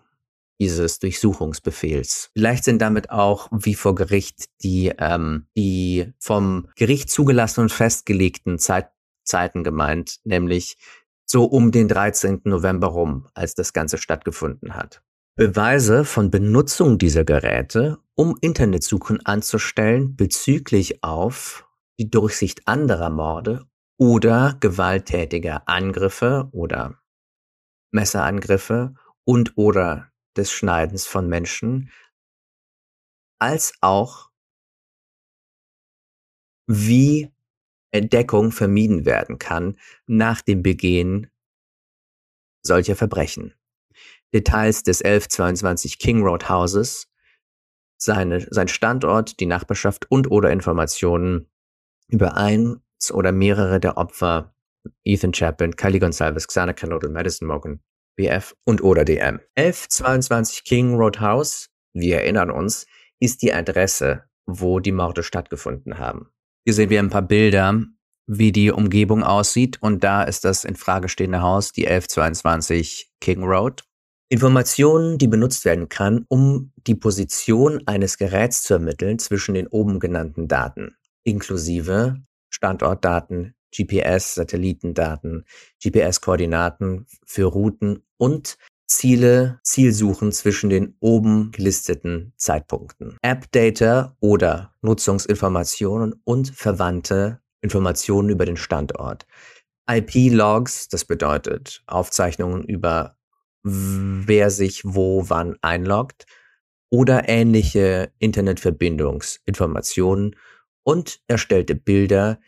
dieses 0.59 0.99
Durchsuchungsbefehls. 0.99 2.31
Vielleicht 2.33 2.63
sind 2.63 2.81
damit 2.81 3.11
auch, 3.11 3.47
wie 3.51 3.75
vor 3.75 3.95
Gericht, 3.95 4.49
die, 4.63 4.91
ähm, 4.97 5.45
die 5.55 6.11
vom 6.19 6.67
Gericht 6.75 7.09
zugelassenen 7.09 7.65
und 7.65 7.71
festgelegten 7.71 8.59
Zeit, 8.59 8.89
Zeiten 9.23 9.63
gemeint, 9.63 10.19
nämlich 10.23 10.77
so 11.25 11.45
um 11.45 11.71
den 11.71 11.87
13. 11.87 12.41
November 12.45 12.87
rum, 12.87 13.27
als 13.33 13.53
das 13.53 13.73
Ganze 13.73 13.97
stattgefunden 13.97 14.75
hat. 14.75 15.03
Beweise 15.35 16.03
von 16.05 16.31
Benutzung 16.31 16.97
dieser 16.97 17.23
Geräte, 17.23 17.99
um 18.17 18.35
Internetsuchen 18.41 19.23
anzustellen 19.25 20.15
bezüglich 20.15 21.03
auf 21.03 21.69
die 21.99 22.09
Durchsicht 22.09 22.67
anderer 22.67 23.11
Morde 23.11 23.69
oder 23.97 24.57
gewalttätiger 24.59 25.67
Angriffe 25.67 26.49
oder 26.51 26.99
Messerangriffe 27.91 28.95
und 29.23 29.55
oder 29.55 30.11
des 30.35 30.51
Schneidens 30.51 31.05
von 31.05 31.27
Menschen, 31.27 31.91
als 33.39 33.73
auch 33.81 34.31
wie 36.67 37.31
Entdeckung 37.91 38.51
vermieden 38.51 39.05
werden 39.05 39.37
kann 39.37 39.79
nach 40.07 40.41
dem 40.41 40.63
Begehen 40.63 41.31
solcher 42.63 42.95
Verbrechen. 42.95 43.53
Details 44.33 44.83
des 44.83 45.01
1122 45.01 45.99
King 45.99 46.23
Road 46.23 46.49
Houses, 46.49 47.07
seine, 47.97 48.45
sein 48.49 48.67
Standort, 48.67 49.39
die 49.39 49.45
Nachbarschaft 49.45 50.09
und 50.09 50.31
oder 50.31 50.51
Informationen 50.51 51.47
über 52.07 52.37
eins 52.37 53.11
oder 53.11 53.31
mehrere 53.31 53.79
der 53.79 53.97
Opfer 53.97 54.53
Ethan 55.03 55.33
Chapin, 55.33 55.75
Kylie 55.75 55.99
Gonsalves, 55.99 56.47
Xana 56.47 56.73
Canodal, 56.73 57.11
Madison 57.11 57.47
Morgan, 57.47 57.81
BF 58.15 58.55
und 58.65 58.81
oder 58.81 59.05
DM. 59.05 59.39
1122 59.55 60.63
King 60.63 60.95
Road 60.95 61.19
House, 61.19 61.69
wir 61.93 62.17
erinnern 62.17 62.51
uns, 62.51 62.85
ist 63.19 63.41
die 63.41 63.53
Adresse, 63.53 64.23
wo 64.45 64.79
die 64.79 64.91
Morde 64.91 65.23
stattgefunden 65.23 65.97
haben. 65.97 66.29
Hier 66.65 66.73
sehen 66.73 66.89
wir 66.89 66.99
ein 66.99 67.09
paar 67.09 67.21
Bilder, 67.21 67.83
wie 68.27 68.51
die 68.51 68.71
Umgebung 68.71 69.23
aussieht 69.23 69.81
und 69.81 70.03
da 70.03 70.23
ist 70.23 70.43
das 70.45 70.63
in 70.63 70.75
Frage 70.75 71.09
stehende 71.09 71.41
Haus, 71.41 71.71
die 71.71 71.87
1122 71.87 73.11
King 73.21 73.43
Road. 73.43 73.83
Informationen, 74.29 75.17
die 75.17 75.27
benutzt 75.27 75.63
werden 75.63 75.87
kann, 75.87 76.25
um 76.27 76.73
die 76.85 76.95
Position 76.95 77.81
eines 77.87 78.17
Geräts 78.17 78.63
zu 78.63 78.73
ermitteln 78.73 79.19
zwischen 79.19 79.53
den 79.53 79.67
oben 79.67 79.99
genannten 79.99 80.49
Daten, 80.49 80.97
inklusive 81.23 82.17
Standortdaten, 82.49 83.53
GPS, 83.75 84.35
Satellitendaten, 84.35 85.45
GPS-Koordinaten 85.81 87.05
für 87.25 87.45
Routen 87.45 88.03
und 88.17 88.57
Ziele, 88.85 89.59
Zielsuchen 89.63 90.31
zwischen 90.31 90.69
den 90.69 90.95
oben 90.99 91.51
gelisteten 91.51 92.33
Zeitpunkten. 92.37 93.17
App-Data 93.21 94.15
oder 94.19 94.73
Nutzungsinformationen 94.81 96.15
und 96.23 96.49
verwandte 96.49 97.41
Informationen 97.61 98.29
über 98.29 98.45
den 98.45 98.57
Standort. 98.57 99.25
IP-Logs, 99.89 100.89
das 100.89 101.05
bedeutet 101.05 101.83
Aufzeichnungen 101.87 102.63
über 102.63 103.17
wer 103.67 104.49
sich 104.49 104.83
wo 104.85 105.29
wann 105.29 105.57
einloggt 105.61 106.25
oder 106.89 107.27
ähnliche 107.27 108.11
Internetverbindungsinformationen 108.19 110.37
und 110.83 111.19
erstellte 111.27 111.75
Bilder, 111.75 112.39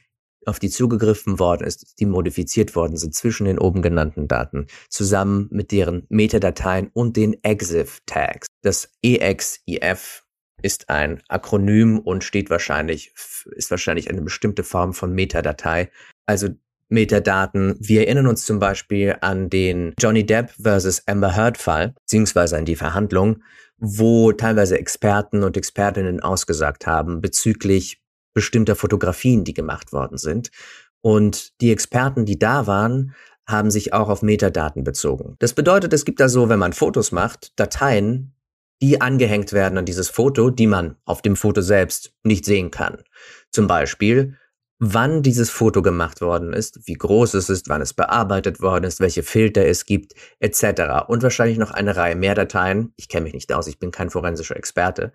auf 0.45 0.59
die 0.59 0.69
zugegriffen 0.69 1.39
worden 1.39 1.67
ist, 1.67 1.99
die 1.99 2.05
modifiziert 2.05 2.75
worden 2.75 2.97
sind 2.97 3.13
zwischen 3.13 3.45
den 3.45 3.59
oben 3.59 3.81
genannten 3.81 4.27
Daten, 4.27 4.67
zusammen 4.89 5.47
mit 5.51 5.71
deren 5.71 6.05
Metadateien 6.09 6.89
und 6.93 7.17
den 7.17 7.38
EXIF-Tags. 7.43 8.47
Das 8.61 8.91
EXIF 9.01 10.23
ist 10.61 10.89
ein 10.89 11.21
Akronym 11.27 11.99
und 11.99 12.23
steht 12.23 12.49
wahrscheinlich, 12.49 13.13
ist 13.51 13.71
wahrscheinlich 13.71 14.09
eine 14.09 14.21
bestimmte 14.21 14.63
Form 14.63 14.93
von 14.93 15.13
Metadatei. 15.13 15.91
Also 16.25 16.49
Metadaten. 16.89 17.75
Wir 17.79 18.01
erinnern 18.01 18.27
uns 18.27 18.46
zum 18.46 18.60
Beispiel 18.60 19.15
an 19.22 19.50
den 19.50 19.93
Johnny 20.00 20.25
Depp 20.25 20.51
versus 20.62 21.03
Amber 21.08 21.36
Heard 21.36 21.58
Fall, 21.58 21.93
beziehungsweise 22.01 22.58
an 22.58 22.65
die 22.65 22.75
Verhandlung, 22.75 23.43
wo 23.77 24.31
teilweise 24.31 24.77
Experten 24.77 25.43
und 25.43 25.55
Expertinnen 25.55 26.19
ausgesagt 26.19 26.86
haben 26.86 27.22
bezüglich 27.22 28.01
bestimmter 28.34 28.75
Fotografien, 28.75 29.43
die 29.43 29.53
gemacht 29.53 29.93
worden 29.93 30.17
sind. 30.17 30.50
Und 31.01 31.60
die 31.62 31.72
Experten, 31.72 32.25
die 32.25 32.38
da 32.38 32.67
waren, 32.67 33.15
haben 33.48 33.72
sich 33.72 33.93
auch 33.93 34.10
auf 34.10 34.22
Metadaten 34.22 34.84
bezogen. 34.84 35.36
Das 35.39 35.53
bedeutet, 35.53 35.93
es 35.93 36.05
gibt 36.05 36.19
da 36.19 36.29
so, 36.29 36.50
wenn 36.50 36.60
man 36.60 36.74
Fotos 36.74 37.12
macht, 37.12 37.58
Dateien, 37.60 38.34
die 38.81 39.01
angehängt 39.01 39.53
werden 39.53 39.77
an 39.77 39.86
dieses 39.86 40.10
Foto, 40.10 40.50
die 40.50 40.67
man 40.67 40.96
auf 41.05 41.22
dem 41.22 41.36
Foto 41.36 41.62
selbst 41.62 42.13
nicht 42.24 42.46
sehen 42.46 42.72
kann. 42.72 43.03
Zum 43.51 43.67
Beispiel 43.67 44.38
wann 44.79 45.21
dieses 45.21 45.50
Foto 45.50 45.81
gemacht 45.81 46.21
worden 46.21 46.53
ist, 46.53 46.88
wie 46.88 46.93
groß 46.93 47.33
es 47.33 47.50
ist, 47.50 47.67
wann 47.67 47.81
es 47.81 47.93
bearbeitet 47.93 48.62
worden 48.62 48.86
ist, 48.86 49.01
welche 49.01 49.24
Filter 49.24 49.65
es 49.65 49.86
gibt, 49.86 50.13
etc. 50.39 51.05
Und 51.07 51.21
wahrscheinlich 51.21 51.57
noch 51.57 51.71
eine 51.71 51.98
Reihe 51.98 52.15
mehr 52.15 52.33
Dateien, 52.33 52.93
ich 52.95 53.09
kenne 53.09 53.25
mich 53.25 53.33
nicht 53.33 53.51
aus, 53.51 53.67
ich 53.67 53.77
bin 53.77 53.91
kein 53.91 54.09
forensischer 54.09 54.55
Experte, 54.55 55.12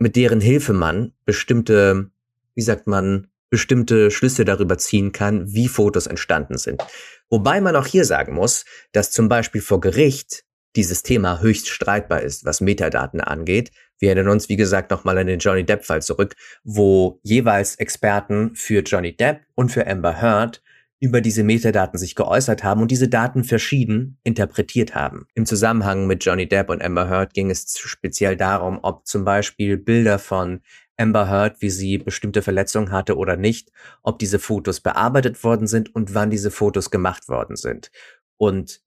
mit 0.00 0.16
deren 0.16 0.40
Hilfe 0.40 0.72
man 0.72 1.12
bestimmte, 1.24 2.10
wie 2.54 2.62
sagt 2.62 2.88
man, 2.88 3.28
bestimmte 3.50 4.10
Schlüsse 4.10 4.44
darüber 4.44 4.78
ziehen 4.78 5.12
kann, 5.12 5.52
wie 5.52 5.68
Fotos 5.68 6.06
entstanden 6.06 6.58
sind. 6.58 6.84
Wobei 7.30 7.60
man 7.60 7.76
auch 7.76 7.86
hier 7.86 8.04
sagen 8.04 8.34
muss, 8.34 8.64
dass 8.92 9.10
zum 9.10 9.28
Beispiel 9.28 9.60
vor 9.60 9.80
Gericht 9.80 10.44
dieses 10.76 11.02
Thema 11.02 11.40
höchst 11.40 11.68
streitbar 11.68 12.22
ist, 12.22 12.44
was 12.44 12.60
Metadaten 12.60 13.20
angeht. 13.20 13.70
Wir 13.98 14.10
erinnern 14.10 14.28
uns, 14.28 14.48
wie 14.48 14.56
gesagt, 14.56 14.90
nochmal 14.90 15.18
an 15.18 15.26
den 15.26 15.38
Johnny 15.38 15.64
Depp-Fall 15.64 16.02
zurück, 16.02 16.36
wo 16.64 17.20
jeweils 17.22 17.76
Experten 17.76 18.54
für 18.54 18.82
Johnny 18.82 19.16
Depp 19.16 19.40
und 19.54 19.70
für 19.70 19.86
Amber 19.86 20.20
Heard 20.20 20.62
über 21.00 21.20
diese 21.20 21.44
Metadaten 21.44 21.98
sich 21.98 22.14
geäußert 22.14 22.64
haben 22.64 22.82
und 22.82 22.90
diese 22.90 23.08
Daten 23.08 23.44
verschieden 23.44 24.18
interpretiert 24.24 24.94
haben. 24.94 25.26
Im 25.34 25.46
Zusammenhang 25.46 26.06
mit 26.06 26.24
Johnny 26.24 26.48
Depp 26.48 26.70
und 26.70 26.82
Amber 26.82 27.08
Heard 27.08 27.34
ging 27.34 27.50
es 27.50 27.78
speziell 27.78 28.36
darum, 28.36 28.80
ob 28.82 29.06
zum 29.06 29.24
Beispiel 29.24 29.76
Bilder 29.76 30.18
von 30.18 30.60
Amber 30.96 31.30
Heard, 31.30 31.62
wie 31.62 31.70
sie 31.70 31.98
bestimmte 31.98 32.42
Verletzungen 32.42 32.90
hatte 32.90 33.16
oder 33.16 33.36
nicht, 33.36 33.70
ob 34.02 34.18
diese 34.18 34.40
Fotos 34.40 34.80
bearbeitet 34.80 35.42
worden 35.44 35.68
sind 35.68 35.94
und 35.94 36.14
wann 36.14 36.30
diese 36.30 36.50
Fotos 36.50 36.90
gemacht 36.90 37.28
worden 37.28 37.54
sind. 37.54 37.92
Und 38.36 38.82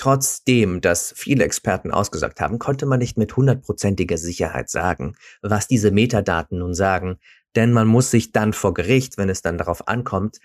trotzdem, 0.00 0.80
dass 0.80 1.12
viele 1.14 1.44
Experten 1.44 1.90
ausgesagt 1.90 2.40
haben, 2.40 2.58
konnte 2.58 2.86
man 2.86 2.98
nicht 2.98 3.18
mit 3.18 3.36
hundertprozentiger 3.36 4.16
Sicherheit 4.16 4.70
sagen, 4.70 5.14
was 5.42 5.68
diese 5.68 5.90
Metadaten 5.90 6.58
nun 6.58 6.74
sagen, 6.74 7.18
denn 7.54 7.72
man 7.72 7.86
muss 7.86 8.10
sich 8.10 8.32
dann 8.32 8.52
vor 8.52 8.72
Gericht, 8.72 9.18
wenn 9.18 9.28
es 9.28 9.42
dann 9.42 9.58
darauf 9.58 9.88
ankommt, 9.88 10.40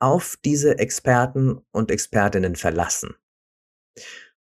auf 0.00 0.36
diese 0.44 0.78
Experten 0.78 1.60
und 1.70 1.90
Expertinnen 1.90 2.56
verlassen. 2.56 3.14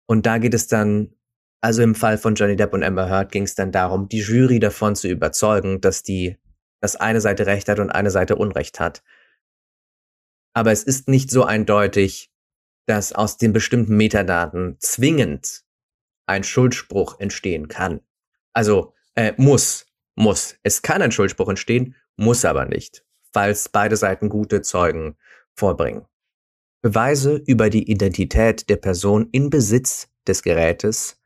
Und 0.06 0.26
da 0.26 0.38
geht 0.38 0.54
es 0.54 0.68
dann, 0.68 1.16
also 1.62 1.82
im 1.82 1.96
Fall 1.96 2.18
von 2.18 2.36
Johnny 2.36 2.56
Depp 2.56 2.74
und 2.74 2.84
Amber 2.84 3.10
Heard 3.10 3.32
ging 3.32 3.44
es 3.44 3.56
dann 3.56 3.72
darum, 3.72 4.08
die 4.08 4.20
Jury 4.20 4.60
davon 4.60 4.96
zu 4.96 5.08
überzeugen, 5.08 5.82
dass 5.82 6.04
die, 6.04 6.38
dass 6.80 6.96
eine 6.96 7.22
Seite 7.22 7.46
Recht 7.48 7.70
hat 7.70 7.80
und 7.80 7.90
eine 7.90 8.12
Seite 8.12 8.36
Unrecht 8.36 8.80
hat. 8.80 9.04
Aber 10.54 10.72
es 10.72 10.84
ist 10.84 11.08
nicht 11.08 11.32
so 11.32 11.44
eindeutig, 11.44 12.33
dass 12.86 13.14
aus 13.14 13.38
den 13.38 13.54
bestimmten 13.54 13.96
Metadaten 13.98 14.78
zwingend 14.80 15.64
ein 16.26 16.44
Schuldspruch 16.44 17.20
entstehen 17.20 17.68
kann. 17.68 18.02
Also 18.54 18.94
äh, 19.16 19.34
muss, 19.38 19.86
muss. 20.16 20.56
Es 20.64 20.82
kann 20.82 21.02
ein 21.02 21.12
Schuldspruch 21.12 21.50
entstehen, 21.50 21.96
muss 22.16 22.46
aber 22.46 22.66
nicht, 22.66 23.06
falls 23.32 23.70
beide 23.70 23.98
Seiten 23.98 24.30
gute 24.30 24.62
Zeugen 24.62 25.18
vorbringen. 25.56 26.06
Beweise 26.82 27.42
über 27.46 27.70
die 27.70 27.90
Identität 27.90 28.70
der 28.70 28.78
Person 28.78 29.30
in 29.32 29.50
Besitz 29.50 30.10
des 30.28 30.44
Gerätes 30.44 31.22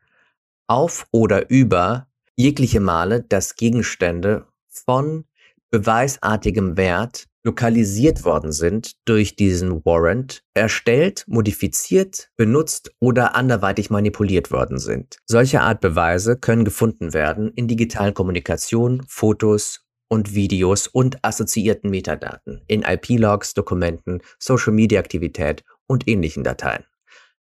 auf 0.66 1.06
oder 1.10 1.50
über 1.50 2.08
jegliche 2.36 2.80
Male, 2.80 3.22
dass 3.22 3.56
Gegenstände 3.56 4.46
von 4.68 5.24
beweisartigem 5.70 6.76
Wert 6.76 7.27
lokalisiert 7.44 8.24
worden 8.24 8.52
sind 8.52 8.96
durch 9.06 9.36
diesen 9.36 9.84
Warrant, 9.84 10.42
erstellt, 10.54 11.24
modifiziert, 11.26 12.30
benutzt 12.36 12.90
oder 13.00 13.34
anderweitig 13.36 13.90
manipuliert 13.90 14.50
worden 14.50 14.78
sind. 14.78 15.18
Solche 15.26 15.60
Art 15.60 15.80
Beweise 15.80 16.36
können 16.36 16.64
gefunden 16.64 17.14
werden 17.14 17.52
in 17.54 17.68
digitalen 17.68 18.14
Kommunikation, 18.14 19.02
Fotos 19.08 19.84
und 20.08 20.34
Videos 20.34 20.86
und 20.86 21.24
assoziierten 21.24 21.90
Metadaten 21.90 22.62
in 22.66 22.82
IP-Logs, 22.82 23.54
Dokumenten, 23.54 24.20
Social-Media-Aktivität 24.38 25.64
und 25.86 26.08
ähnlichen 26.08 26.44
Dateien. 26.44 26.84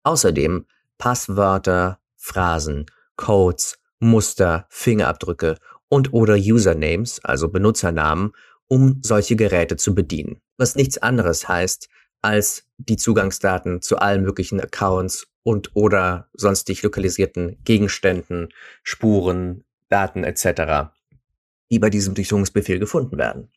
Außerdem 0.02 0.66
Passwörter, 0.98 1.98
Phrasen, 2.16 2.86
Codes, 3.16 3.78
Muster, 3.98 4.66
Fingerabdrücke 4.68 5.56
und 5.88 6.12
oder 6.12 6.34
Usernames, 6.34 7.20
also 7.24 7.48
Benutzernamen, 7.48 8.32
um 8.68 9.00
solche 9.02 9.36
Geräte 9.36 9.76
zu 9.76 9.94
bedienen. 9.94 10.38
Was 10.56 10.74
nichts 10.74 10.98
anderes 10.98 11.48
heißt, 11.48 11.88
als 12.22 12.64
die 12.78 12.96
Zugangsdaten 12.96 13.82
zu 13.82 13.98
allen 13.98 14.22
möglichen 14.22 14.60
Accounts 14.60 15.26
und 15.42 15.74
oder 15.74 16.28
sonstig 16.32 16.82
lokalisierten 16.82 17.56
Gegenständen, 17.64 18.48
Spuren, 18.82 19.64
Daten 19.88 20.24
etc 20.24 20.90
die 21.70 21.78
bei 21.78 21.90
diesem 21.90 22.14
Durchsuchungsbefehl 22.14 22.78
gefunden 22.78 23.18
werden. 23.18 23.48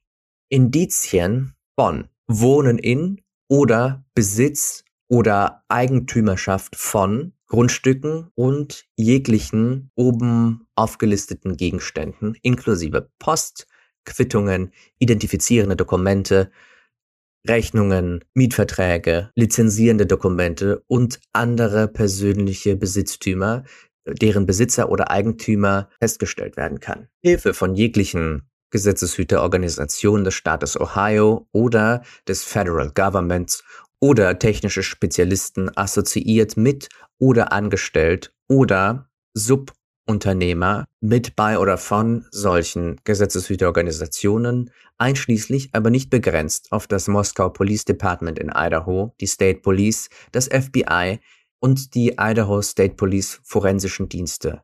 Indizien 0.50 1.54
von 1.76 2.08
Wohnen 2.28 2.78
in 2.78 3.22
oder 3.48 4.04
Besitz 4.14 4.84
oder 5.08 5.64
Eigentümerschaft 5.68 6.76
von 6.76 7.34
Grundstücken 7.48 8.32
und 8.36 8.86
jeglichen 8.96 9.92
oben 9.96 10.68
aufgelisteten 10.76 11.58
Gegenständen 11.58 12.36
inklusive 12.42 13.10
Post, 13.18 13.68
Quittungen, 14.06 14.72
identifizierende 15.00 15.76
Dokumente, 15.76 16.52
Rechnungen, 17.48 18.24
Mietverträge, 18.34 19.32
lizenzierende 19.36 20.06
Dokumente 20.06 20.84
und 20.88 21.20
andere 21.34 21.88
persönliche 21.88 22.76
Besitztümer, 22.76 23.64
deren 24.06 24.46
Besitzer 24.46 24.90
oder 24.90 25.10
Eigentümer 25.12 25.90
festgestellt 26.00 26.58
werden 26.58 26.80
kann. 26.80 27.08
Hilfe 27.24 27.54
von 27.54 27.76
jeglichen 27.76 28.50
Gesetzeshüterorganisationen 28.72 30.26
des 30.26 30.36
Staates 30.36 30.80
Ohio 30.80 31.48
oder 31.52 32.04
des 32.28 32.44
Federal 32.44 32.92
Governments 32.92 33.64
oder 34.00 34.38
technische 34.38 34.84
Spezialisten 34.84 35.76
assoziiert 35.76 36.56
mit 36.56 36.90
oder 37.20 37.52
angestellt 37.52 38.34
oder 38.48 39.10
Subunternehmer 40.10 40.88
mit 41.02 41.36
bei 41.36 41.60
oder 41.60 41.78
von 41.78 42.26
solchen 42.32 43.00
Gesetzeshüterorganisationen, 43.04 44.72
einschließlich 44.98 45.70
aber 45.74 45.92
nicht 45.92 46.10
begrenzt 46.10 46.72
auf 46.72 46.88
das 46.88 47.08
Moskau 47.08 47.50
Police 47.50 47.86
Department 47.86 48.40
in 48.40 48.50
Idaho, 48.50 49.14
die 49.22 49.28
State 49.28 49.60
Police, 49.60 50.10
das 50.32 50.48
FBI, 50.48 51.20
und 51.60 51.94
die 51.94 52.16
Idaho 52.20 52.64
State 52.64 52.96
Police 52.96 53.40
forensischen 53.44 54.10
Dienste. 54.10 54.64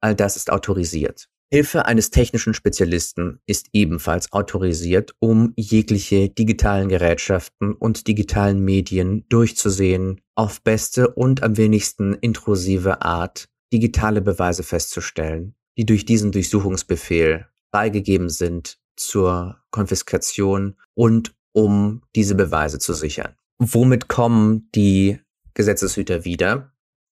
All 0.00 0.14
das 0.14 0.36
ist 0.36 0.50
autorisiert. 0.50 1.28
Hilfe 1.52 1.84
eines 1.84 2.08
technischen 2.08 2.54
Spezialisten 2.54 3.40
ist 3.44 3.66
ebenfalls 3.74 4.32
autorisiert, 4.32 5.14
um 5.18 5.52
jegliche 5.54 6.30
digitalen 6.30 6.88
Gerätschaften 6.88 7.74
und 7.74 8.06
digitalen 8.06 8.64
Medien 8.64 9.26
durchzusehen, 9.28 10.22
auf 10.34 10.62
beste 10.62 11.10
und 11.10 11.42
am 11.42 11.58
wenigsten 11.58 12.14
intrusive 12.14 13.02
Art 13.02 13.51
digitale 13.72 14.20
Beweise 14.20 14.62
festzustellen, 14.62 15.54
die 15.76 15.86
durch 15.86 16.04
diesen 16.04 16.32
Durchsuchungsbefehl 16.32 17.46
beigegeben 17.70 18.28
sind 18.28 18.78
zur 18.96 19.62
Konfiskation 19.70 20.76
und 20.94 21.34
um 21.52 22.02
diese 22.14 22.34
Beweise 22.34 22.78
zu 22.78 22.92
sichern. 22.92 23.34
Womit 23.58 24.08
kommen 24.08 24.68
die 24.74 25.18
Gesetzeshüter 25.54 26.24
wieder, 26.24 26.72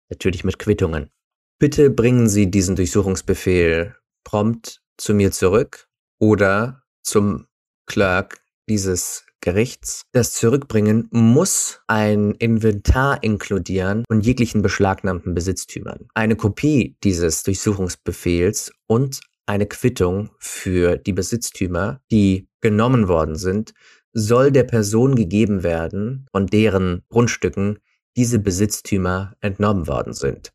natürlich 0.08 0.44
mit 0.44 0.58
Quittungen. 0.58 1.10
Bitte 1.58 1.90
bringen 1.90 2.28
Sie 2.28 2.50
diesen 2.50 2.76
Durchsuchungsbefehl 2.76 3.94
prompt 4.24 4.82
zu 4.96 5.14
mir 5.14 5.32
zurück 5.32 5.88
oder 6.18 6.82
zum 7.02 7.46
Clerk 7.86 8.40
dieses 8.68 9.26
Gerichts. 9.44 10.06
Das 10.12 10.32
Zurückbringen 10.32 11.06
muss 11.10 11.82
ein 11.86 12.32
Inventar 12.32 13.22
inkludieren 13.22 14.04
von 14.08 14.22
jeglichen 14.22 14.62
beschlagnahmten 14.62 15.34
Besitztümern. 15.34 16.08
Eine 16.14 16.34
Kopie 16.34 16.96
dieses 17.04 17.42
Durchsuchungsbefehls 17.42 18.72
und 18.86 19.20
eine 19.44 19.66
Quittung 19.66 20.30
für 20.38 20.96
die 20.96 21.12
Besitztümer, 21.12 22.00
die 22.10 22.48
genommen 22.62 23.06
worden 23.06 23.36
sind, 23.36 23.74
soll 24.14 24.50
der 24.50 24.64
Person 24.64 25.14
gegeben 25.14 25.62
werden, 25.62 26.26
von 26.32 26.46
deren 26.46 27.02
Grundstücken 27.10 27.80
diese 28.16 28.38
Besitztümer 28.38 29.34
entnommen 29.40 29.86
worden 29.86 30.14
sind. 30.14 30.54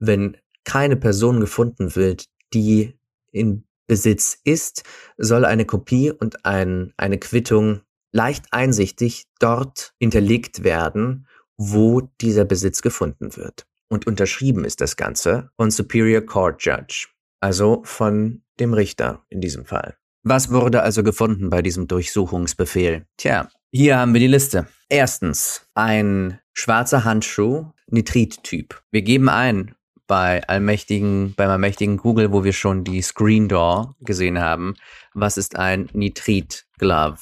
Wenn 0.00 0.36
keine 0.64 0.96
Person 0.96 1.38
gefunden 1.38 1.94
wird, 1.94 2.24
die 2.52 2.98
in 3.30 3.64
Besitz 3.86 4.38
ist, 4.42 4.82
soll 5.18 5.44
eine 5.44 5.66
Kopie 5.66 6.10
und 6.10 6.44
ein, 6.44 6.92
eine 6.96 7.18
Quittung 7.18 7.82
leicht 8.14 8.46
einsichtig 8.52 9.26
dort 9.40 9.92
hinterlegt 9.98 10.62
werden, 10.64 11.26
wo 11.56 12.00
dieser 12.20 12.44
Besitz 12.44 12.80
gefunden 12.80 13.36
wird. 13.36 13.66
Und 13.88 14.06
unterschrieben 14.06 14.64
ist 14.64 14.80
das 14.80 14.96
Ganze 14.96 15.50
von 15.56 15.70
Superior 15.70 16.22
Court 16.22 16.64
Judge, 16.64 17.08
also 17.40 17.82
von 17.84 18.42
dem 18.60 18.72
Richter 18.72 19.24
in 19.28 19.40
diesem 19.40 19.66
Fall. 19.66 19.96
Was 20.22 20.50
wurde 20.50 20.82
also 20.82 21.02
gefunden 21.02 21.50
bei 21.50 21.60
diesem 21.60 21.86
Durchsuchungsbefehl? 21.86 23.04
Tja, 23.18 23.48
hier 23.72 23.98
haben 23.98 24.14
wir 24.14 24.20
die 24.20 24.26
Liste. 24.26 24.68
Erstens, 24.88 25.66
ein 25.74 26.38
schwarzer 26.52 27.04
Handschuh, 27.04 27.72
Nitrit-Typ. 27.88 28.80
Wir 28.90 29.02
geben 29.02 29.28
ein 29.28 29.74
bei 30.06 30.46
allmächtigen, 30.46 31.34
beim 31.34 31.50
allmächtigen 31.50 31.96
Google, 31.96 32.32
wo 32.32 32.44
wir 32.44 32.52
schon 32.52 32.84
die 32.84 33.02
Screen 33.02 33.48
Door 33.48 33.96
gesehen 34.00 34.38
haben, 34.38 34.74
was 35.14 35.36
ist 35.36 35.56
ein 35.56 35.88
Nitrit-Glove? 35.92 37.18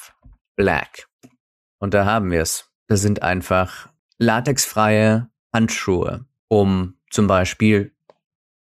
Black. 0.63 1.09
Und 1.81 1.93
da 1.93 2.05
haben 2.05 2.31
wir 2.31 2.41
es. 2.41 2.71
Das 2.87 3.01
sind 3.01 3.21
einfach 3.21 3.91
latexfreie 4.19 5.29
Handschuhe, 5.53 6.25
um 6.47 6.95
zum 7.11 7.27
Beispiel 7.27 7.93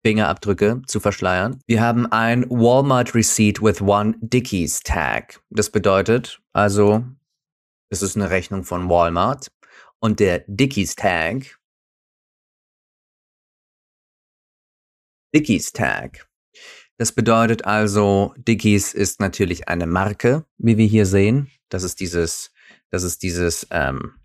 Fingerabdrücke 0.02 0.80
zu 0.86 0.98
verschleiern. 0.98 1.60
Wir 1.66 1.82
haben 1.82 2.10
ein 2.10 2.48
Walmart 2.48 3.14
Receipt 3.14 3.60
with 3.60 3.82
one 3.82 4.14
Dickies 4.22 4.80
Tag. 4.80 5.42
Das 5.50 5.68
bedeutet 5.68 6.40
also, 6.54 7.04
es 7.90 8.00
ist 8.00 8.16
eine 8.16 8.30
Rechnung 8.30 8.64
von 8.64 8.88
Walmart 8.88 9.52
und 9.98 10.20
der 10.20 10.44
Dickies 10.46 10.96
Tag. 10.96 11.60
Dickies 15.34 15.70
Tag. 15.74 16.30
Das 17.00 17.12
bedeutet 17.12 17.64
also, 17.64 18.34
Dickies 18.36 18.92
ist 18.92 19.20
natürlich 19.20 19.70
eine 19.70 19.86
Marke, 19.86 20.44
wie 20.58 20.76
wir 20.76 20.86
hier 20.86 21.06
sehen. 21.06 21.50
Das 21.70 21.82
ist 21.82 21.98
dieses, 21.98 22.52
das 22.90 23.04
ist 23.04 23.22
dieses 23.22 23.66
ähm, 23.70 24.16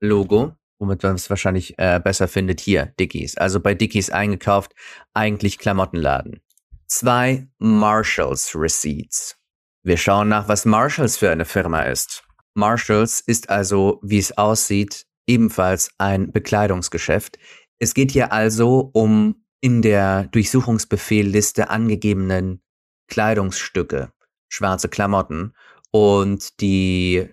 Logo 0.00 0.56
womit 0.80 1.04
man 1.04 1.14
es 1.14 1.30
wahrscheinlich 1.30 1.78
äh, 1.78 2.00
besser 2.02 2.26
findet, 2.26 2.58
hier, 2.58 2.86
Dickies. 2.98 3.36
Also 3.36 3.60
bei 3.60 3.74
Dickies 3.74 4.10
eingekauft, 4.10 4.74
eigentlich 5.12 5.58
Klamottenladen. 5.58 6.40
Zwei 6.88 7.46
Marshalls 7.58 8.52
Receipts. 8.56 9.36
Wir 9.84 9.96
schauen 9.96 10.28
nach, 10.28 10.48
was 10.48 10.64
Marshalls 10.64 11.16
für 11.16 11.30
eine 11.30 11.44
Firma 11.44 11.82
ist. 11.82 12.24
Marshalls 12.54 13.20
ist 13.20 13.48
also, 13.48 14.00
wie 14.02 14.18
es 14.18 14.36
aussieht, 14.36 15.06
ebenfalls 15.28 15.90
ein 15.98 16.32
Bekleidungsgeschäft. 16.32 17.38
Es 17.78 17.94
geht 17.94 18.10
hier 18.10 18.32
also 18.32 18.90
um 18.92 19.43
in 19.64 19.80
der 19.80 20.24
Durchsuchungsbefehlliste 20.24 21.70
angegebenen 21.70 22.60
Kleidungsstücke, 23.08 24.12
schwarze 24.50 24.90
Klamotten 24.90 25.54
und 25.90 26.60
die 26.60 27.30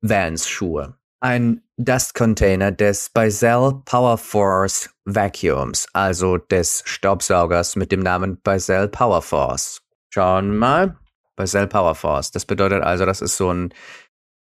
Vans-Schuhe. 0.00 0.96
Ein 1.20 1.60
Dust-Container 1.76 2.72
des 2.72 3.10
Bizell 3.10 3.82
Power 3.84 4.16
Force 4.16 4.88
Vacuums, 5.04 5.86
also 5.92 6.38
des 6.38 6.82
Staubsaugers 6.86 7.76
mit 7.76 7.92
dem 7.92 8.00
Namen 8.00 8.40
Bizell 8.40 8.88
Power 8.88 9.20
Force. 9.20 9.82
Schauen 10.08 10.52
wir 10.52 10.58
mal. 10.58 10.98
Bizell 11.36 11.66
Power 11.66 11.94
Force. 11.94 12.30
Das 12.30 12.46
bedeutet 12.46 12.82
also, 12.82 13.04
das 13.04 13.20
ist 13.20 13.36
so 13.36 13.52
ein, 13.52 13.74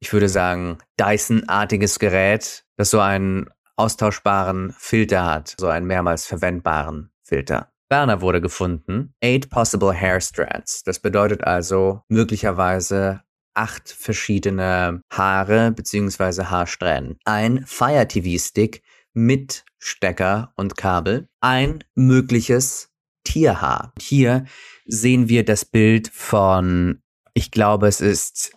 ich 0.00 0.14
würde 0.14 0.30
sagen, 0.30 0.78
Dyson-artiges 0.98 1.98
Gerät, 1.98 2.64
das 2.78 2.88
so 2.88 3.00
einen 3.00 3.50
austauschbaren 3.76 4.74
Filter 4.78 5.26
hat, 5.26 5.56
so 5.60 5.66
einen 5.66 5.86
mehrmals 5.86 6.24
verwendbaren 6.24 7.10
Filter. 7.28 7.70
Werner 7.90 8.20
wurde 8.20 8.40
gefunden. 8.40 9.14
Eight 9.22 9.48
possible 9.50 9.92
hair 9.92 10.20
strands. 10.20 10.82
Das 10.82 10.98
bedeutet 10.98 11.44
also 11.44 12.02
möglicherweise 12.08 13.22
acht 13.54 13.88
verschiedene 13.90 15.02
Haare 15.10 15.72
bzw. 15.72 16.44
Haarsträhnen. 16.44 17.18
Ein 17.24 17.64
Fire 17.66 18.06
TV 18.06 18.42
Stick 18.42 18.82
mit 19.14 19.64
Stecker 19.78 20.52
und 20.56 20.76
Kabel. 20.76 21.28
Ein 21.40 21.84
mögliches 21.94 22.90
Tierhaar. 23.24 23.92
Hier 23.98 24.44
sehen 24.86 25.28
wir 25.28 25.44
das 25.44 25.64
Bild 25.64 26.08
von, 26.08 27.02
ich 27.34 27.50
glaube, 27.50 27.88
es 27.88 28.00
ist 28.00 28.52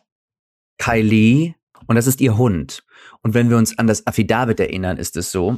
Kylie 0.78 1.56
und 1.88 1.96
das 1.96 2.08
ist 2.08 2.22
ihr 2.22 2.38
Hund. 2.38 2.84
Und 3.22 3.34
wenn 3.34 3.50
wir 3.50 3.58
uns 3.58 3.78
an 3.78 3.88
das 3.88 4.06
Affidavit 4.08 4.60
erinnern, 4.60 4.98
ist 4.98 5.18
es 5.18 5.32
so, 5.32 5.58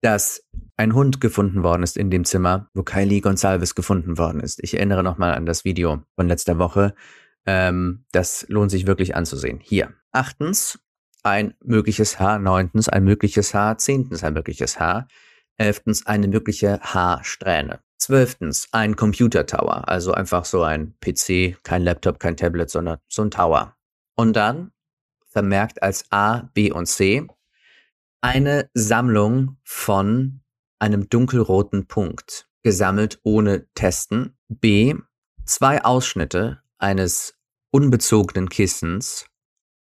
dass 0.00 0.44
ein 0.76 0.94
Hund 0.94 1.20
gefunden 1.20 1.62
worden 1.62 1.82
ist 1.82 1.96
in 1.96 2.10
dem 2.10 2.24
Zimmer, 2.24 2.68
wo 2.74 2.82
Kylie 2.82 3.20
Gonsalves 3.20 3.74
gefunden 3.74 4.18
worden 4.18 4.40
ist. 4.40 4.62
Ich 4.62 4.74
erinnere 4.74 5.02
nochmal 5.02 5.34
an 5.34 5.46
das 5.46 5.64
Video 5.64 6.02
von 6.14 6.28
letzter 6.28 6.58
Woche. 6.58 6.94
Ähm, 7.46 8.04
das 8.12 8.46
lohnt 8.48 8.70
sich 8.70 8.86
wirklich 8.86 9.16
anzusehen. 9.16 9.58
Hier. 9.60 9.92
Achtens, 10.12 10.78
ein 11.22 11.54
mögliches 11.64 12.20
Haar. 12.20 12.38
Neuntens, 12.38 12.88
ein 12.88 13.04
mögliches 13.04 13.54
Haar. 13.54 13.78
Zehntens, 13.78 14.22
ein 14.22 14.34
mögliches 14.34 14.78
Haar. 14.78 15.08
Elftens, 15.56 16.06
eine 16.06 16.28
mögliche 16.28 16.78
Haarsträhne. 16.80 17.80
Zwölftens, 17.98 18.68
ein 18.70 18.94
Computer 18.94 19.46
Tower. 19.46 19.88
Also 19.88 20.12
einfach 20.12 20.44
so 20.44 20.62
ein 20.62 20.94
PC, 21.00 21.56
kein 21.64 21.82
Laptop, 21.82 22.20
kein 22.20 22.36
Tablet, 22.36 22.70
sondern 22.70 22.98
so 23.08 23.22
ein 23.22 23.32
Tower. 23.32 23.76
Und 24.14 24.36
dann 24.36 24.70
vermerkt 25.26 25.82
als 25.82 26.04
A, 26.10 26.48
B 26.54 26.70
und 26.70 26.86
C 26.86 27.26
eine 28.20 28.70
Sammlung 28.74 29.56
von 29.62 30.40
einem 30.78 31.08
dunkelroten 31.08 31.86
Punkt, 31.86 32.48
gesammelt 32.62 33.20
ohne 33.22 33.68
Testen. 33.74 34.36
B. 34.48 34.94
Zwei 35.44 35.84
Ausschnitte 35.84 36.62
eines 36.78 37.34
unbezogenen 37.70 38.48
Kissens 38.48 39.26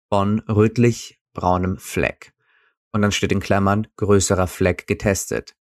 von 0.09 0.39
rötlich-braunem 0.41 1.77
Fleck. 1.77 2.33
Und 2.91 3.01
dann 3.01 3.11
steht 3.11 3.31
in 3.31 3.39
Klammern 3.39 3.87
größerer 3.97 4.47
Fleck 4.47 4.87
getestet. 4.87 5.55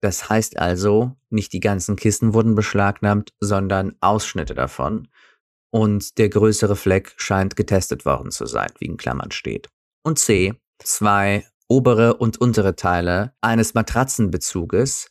Das 0.00 0.28
heißt 0.28 0.58
also, 0.58 1.16
nicht 1.30 1.52
die 1.52 1.60
ganzen 1.60 1.96
Kissen 1.96 2.34
wurden 2.34 2.54
beschlagnahmt, 2.54 3.32
sondern 3.40 3.96
Ausschnitte 4.00 4.54
davon. 4.54 5.08
Und 5.70 6.18
der 6.18 6.28
größere 6.28 6.76
Fleck 6.76 7.14
scheint 7.16 7.56
getestet 7.56 8.04
worden 8.04 8.30
zu 8.30 8.46
sein, 8.46 8.70
wie 8.78 8.86
in 8.86 8.96
Klammern 8.96 9.30
steht. 9.30 9.68
Und 10.02 10.18
C. 10.18 10.54
Zwei 10.78 11.46
obere 11.68 12.14
und 12.14 12.40
untere 12.40 12.76
Teile 12.76 13.32
eines 13.40 13.74
Matratzenbezuges, 13.74 15.10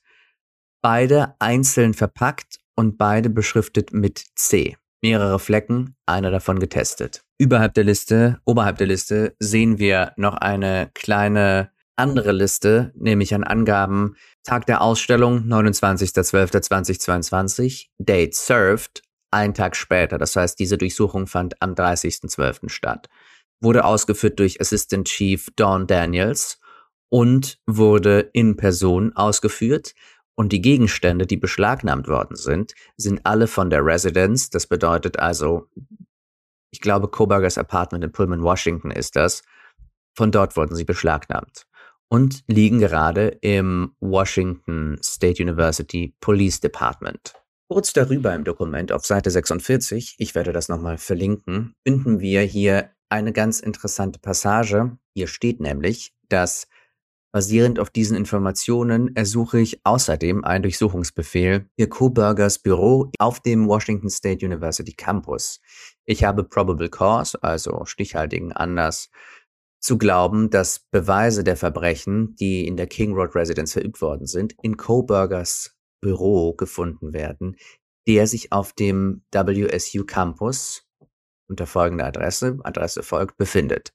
beide 0.81 1.35
einzeln 1.39 1.93
verpackt 1.93 2.59
und 2.75 2.97
beide 2.97 3.29
beschriftet 3.29 3.93
mit 3.93 4.23
C. 4.35 4.77
Mehrere 5.01 5.39
Flecken, 5.39 5.95
einer 6.05 6.31
davon 6.31 6.59
getestet. 6.59 7.23
Überhalb 7.37 7.73
der 7.73 7.83
Liste, 7.83 8.39
oberhalb 8.45 8.77
der 8.77 8.87
Liste 8.87 9.35
sehen 9.39 9.77
wir 9.77 10.13
noch 10.15 10.35
eine 10.35 10.89
kleine 10.93 11.71
andere 11.95 12.31
Liste, 12.31 12.91
nämlich 12.95 13.35
an 13.35 13.43
Angaben 13.43 14.15
Tag 14.43 14.65
der 14.65 14.81
Ausstellung 14.81 15.45
29.12.2022, 15.47 17.87
Date 17.97 18.35
served, 18.35 19.01
ein 19.31 19.53
Tag 19.53 19.75
später. 19.75 20.17
Das 20.17 20.35
heißt, 20.35 20.59
diese 20.59 20.77
Durchsuchung 20.77 21.27
fand 21.27 21.61
am 21.61 21.73
30.12. 21.73 22.69
statt 22.69 23.09
wurde 23.63 23.86
ausgeführt 23.86 24.39
durch 24.39 24.62
Assistant 24.62 25.08
Chief 25.08 25.49
Dawn 25.56 25.88
Daniels 25.88 26.60
und 27.10 27.60
wurde 27.65 28.30
in 28.34 28.58
Person 28.58 29.15
ausgeführt. 29.15 29.93
Und 30.36 30.52
die 30.52 30.62
Gegenstände, 30.62 31.28
die 31.28 31.38
beschlagnahmt 31.38 32.08
worden 32.08 32.36
sind, 32.36 32.73
sind 32.97 33.26
alle 33.26 33.47
von 33.47 33.69
der 33.69 33.86
Residence. 33.86 34.49
Das 34.49 34.67
bedeutet 34.67 35.19
also, 35.19 35.67
ich 36.71 36.82
glaube, 36.82 37.08
Kobergers 37.08 37.58
Apartment 37.58 38.04
in 38.04 38.12
Pullman, 38.12 38.43
Washington 38.43 38.89
ist 38.89 39.15
das. 39.15 39.43
Von 40.15 40.32
dort 40.32 40.58
wurden 40.58 40.76
sie 40.76 40.86
beschlagnahmt 40.86 41.67
und 42.10 42.43
liegen 42.47 42.80
gerade 42.80 43.28
im 43.41 43.95
Washington 43.99 44.97
State 45.04 45.41
University 45.41 46.15
Police 46.19 46.60
Department. 46.60 47.34
Kurz 47.69 47.93
darüber 47.93 48.36
im 48.36 48.43
Dokument 48.43 48.91
auf 48.91 49.06
Seite 49.06 49.32
46, 49.32 50.15
ich 50.19 50.36
werde 50.36 50.54
das 50.54 50.69
nochmal 50.69 50.99
verlinken, 50.99 51.73
finden 51.84 52.19
wir 52.19 52.41
hier 52.41 52.91
eine 53.13 53.32
ganz 53.32 53.60
interessante 53.60 54.17
Passage. 54.17 54.97
Hier 55.13 55.28
steht 55.28 55.60
nämlich, 55.60 56.15
dass 56.30 56.67
basierend 57.32 57.80
auf 57.80 57.91
diesen 57.91 58.17
Informationen 58.17 59.15
ersuche 59.15 59.60
ich 59.60 59.86
außerdem 59.86 60.43
einen 60.43 60.63
Durchsuchungsbefehl 60.63 61.69
für 61.80 61.88
Kobergers 61.88 62.58
Büro 62.58 63.12
auf 63.19 63.39
dem 63.39 63.67
Washington 63.67 64.10
State 64.10 64.43
University 64.43 64.93
Campus. 64.93 65.62
Ich 66.06 66.23
habe 66.23 66.43
probable 66.43 66.89
cause, 66.89 67.38
also 67.43 67.86
stichhaltigen 67.86 68.52
Anlass, 68.52 69.12
zu 69.80 69.99
glauben, 69.99 70.49
dass 70.49 70.80
Beweise 70.80 71.43
der 71.43 71.58
Verbrechen, 71.58 72.36
die 72.38 72.65
in 72.65 72.78
der 72.78 72.88
King 72.88 73.13
Road 73.13 73.36
Residence 73.36 73.73
verübt 73.73 74.02
worden 74.02 74.26
sind, 74.26 74.56
in 74.63 74.76
Kobergers 74.76 75.76
Büro 76.02 76.54
gefunden 76.54 77.13
werden, 77.13 77.58
der 78.08 78.26
sich 78.26 78.52
auf 78.52 78.73
dem 78.73 79.23
WSU 79.32 80.04
Campus 80.04 80.88
unter 81.47 81.65
folgender 81.67 82.06
Adresse, 82.06 82.60
Adresse 82.63 83.03
folgt, 83.03 83.38
befindet. 83.38 83.93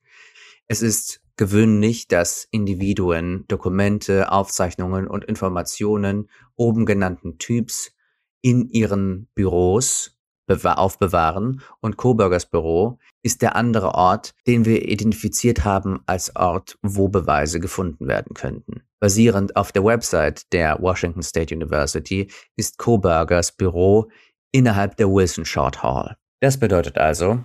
Es 0.66 0.82
ist 0.82 1.20
gewöhnlich, 1.36 2.08
dass 2.08 2.46
Individuen 2.50 3.44
Dokumente, 3.48 4.30
Aufzeichnungen 4.30 5.06
und 5.06 5.24
Informationen 5.24 6.28
oben 6.56 6.84
genannten 6.84 7.38
Typs 7.38 7.92
in 8.42 8.68
ihren 8.70 9.28
Büros 9.34 10.14
aufbewahren 10.48 11.60
und 11.80 11.96
Coburgers 11.96 12.46
Büro 12.46 12.98
ist 13.22 13.42
der 13.42 13.54
andere 13.54 13.94
Ort, 13.94 14.34
den 14.46 14.64
wir 14.64 14.88
identifiziert 14.88 15.64
haben 15.64 16.00
als 16.06 16.34
Ort, 16.36 16.78
wo 16.82 17.08
Beweise 17.08 17.60
gefunden 17.60 18.08
werden 18.08 18.34
könnten. 18.34 18.82
Basierend 18.98 19.56
auf 19.56 19.72
der 19.72 19.84
Website 19.84 20.52
der 20.52 20.80
Washington 20.80 21.22
State 21.22 21.54
University 21.54 22.30
ist 22.56 22.78
Coburgers 22.78 23.52
Büro 23.52 24.10
innerhalb 24.50 24.96
der 24.96 25.10
Wilson 25.10 25.44
Short 25.44 25.82
Hall. 25.82 26.16
Das 26.40 26.58
bedeutet 26.58 26.98
also, 26.98 27.44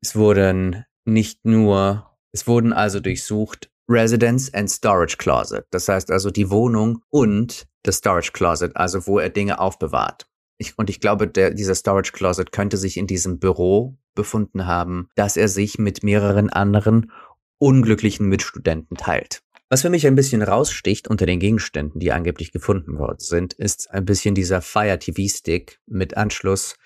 es 0.00 0.14
wurden 0.14 0.84
nicht 1.04 1.44
nur, 1.44 2.16
es 2.32 2.46
wurden 2.46 2.72
also 2.72 3.00
durchsucht 3.00 3.70
Residence 3.88 4.52
and 4.52 4.70
Storage 4.70 5.16
Closet. 5.16 5.66
Das 5.70 5.88
heißt 5.88 6.10
also 6.10 6.30
die 6.30 6.50
Wohnung 6.50 7.02
und 7.08 7.66
das 7.82 7.96
Storage 7.96 8.32
Closet, 8.32 8.76
also 8.76 9.06
wo 9.06 9.18
er 9.18 9.30
Dinge 9.30 9.58
aufbewahrt. 9.58 10.28
Ich, 10.58 10.76
und 10.76 10.90
ich 10.90 11.00
glaube, 11.00 11.26
der, 11.26 11.52
dieser 11.52 11.74
Storage 11.74 12.12
Closet 12.12 12.52
könnte 12.52 12.76
sich 12.76 12.96
in 12.96 13.06
diesem 13.06 13.38
Büro 13.38 13.96
befunden 14.14 14.66
haben, 14.66 15.08
dass 15.14 15.36
er 15.36 15.48
sich 15.48 15.78
mit 15.78 16.02
mehreren 16.02 16.50
anderen 16.50 17.12
unglücklichen 17.58 18.28
Mitstudenten 18.28 18.96
teilt. 18.96 19.42
Was 19.70 19.82
für 19.82 19.90
mich 19.90 20.06
ein 20.06 20.14
bisschen 20.14 20.42
raussticht 20.42 21.08
unter 21.08 21.26
den 21.26 21.40
Gegenständen, 21.40 22.00
die 22.00 22.12
angeblich 22.12 22.52
gefunden 22.52 22.98
worden 22.98 23.20
sind, 23.20 23.52
ist 23.52 23.90
ein 23.90 24.04
bisschen 24.04 24.34
dieser 24.34 24.62
Fire 24.62 24.98
TV 24.98 25.28
Stick 25.28 25.78
mit 25.86 26.16
Anschluss 26.16 26.76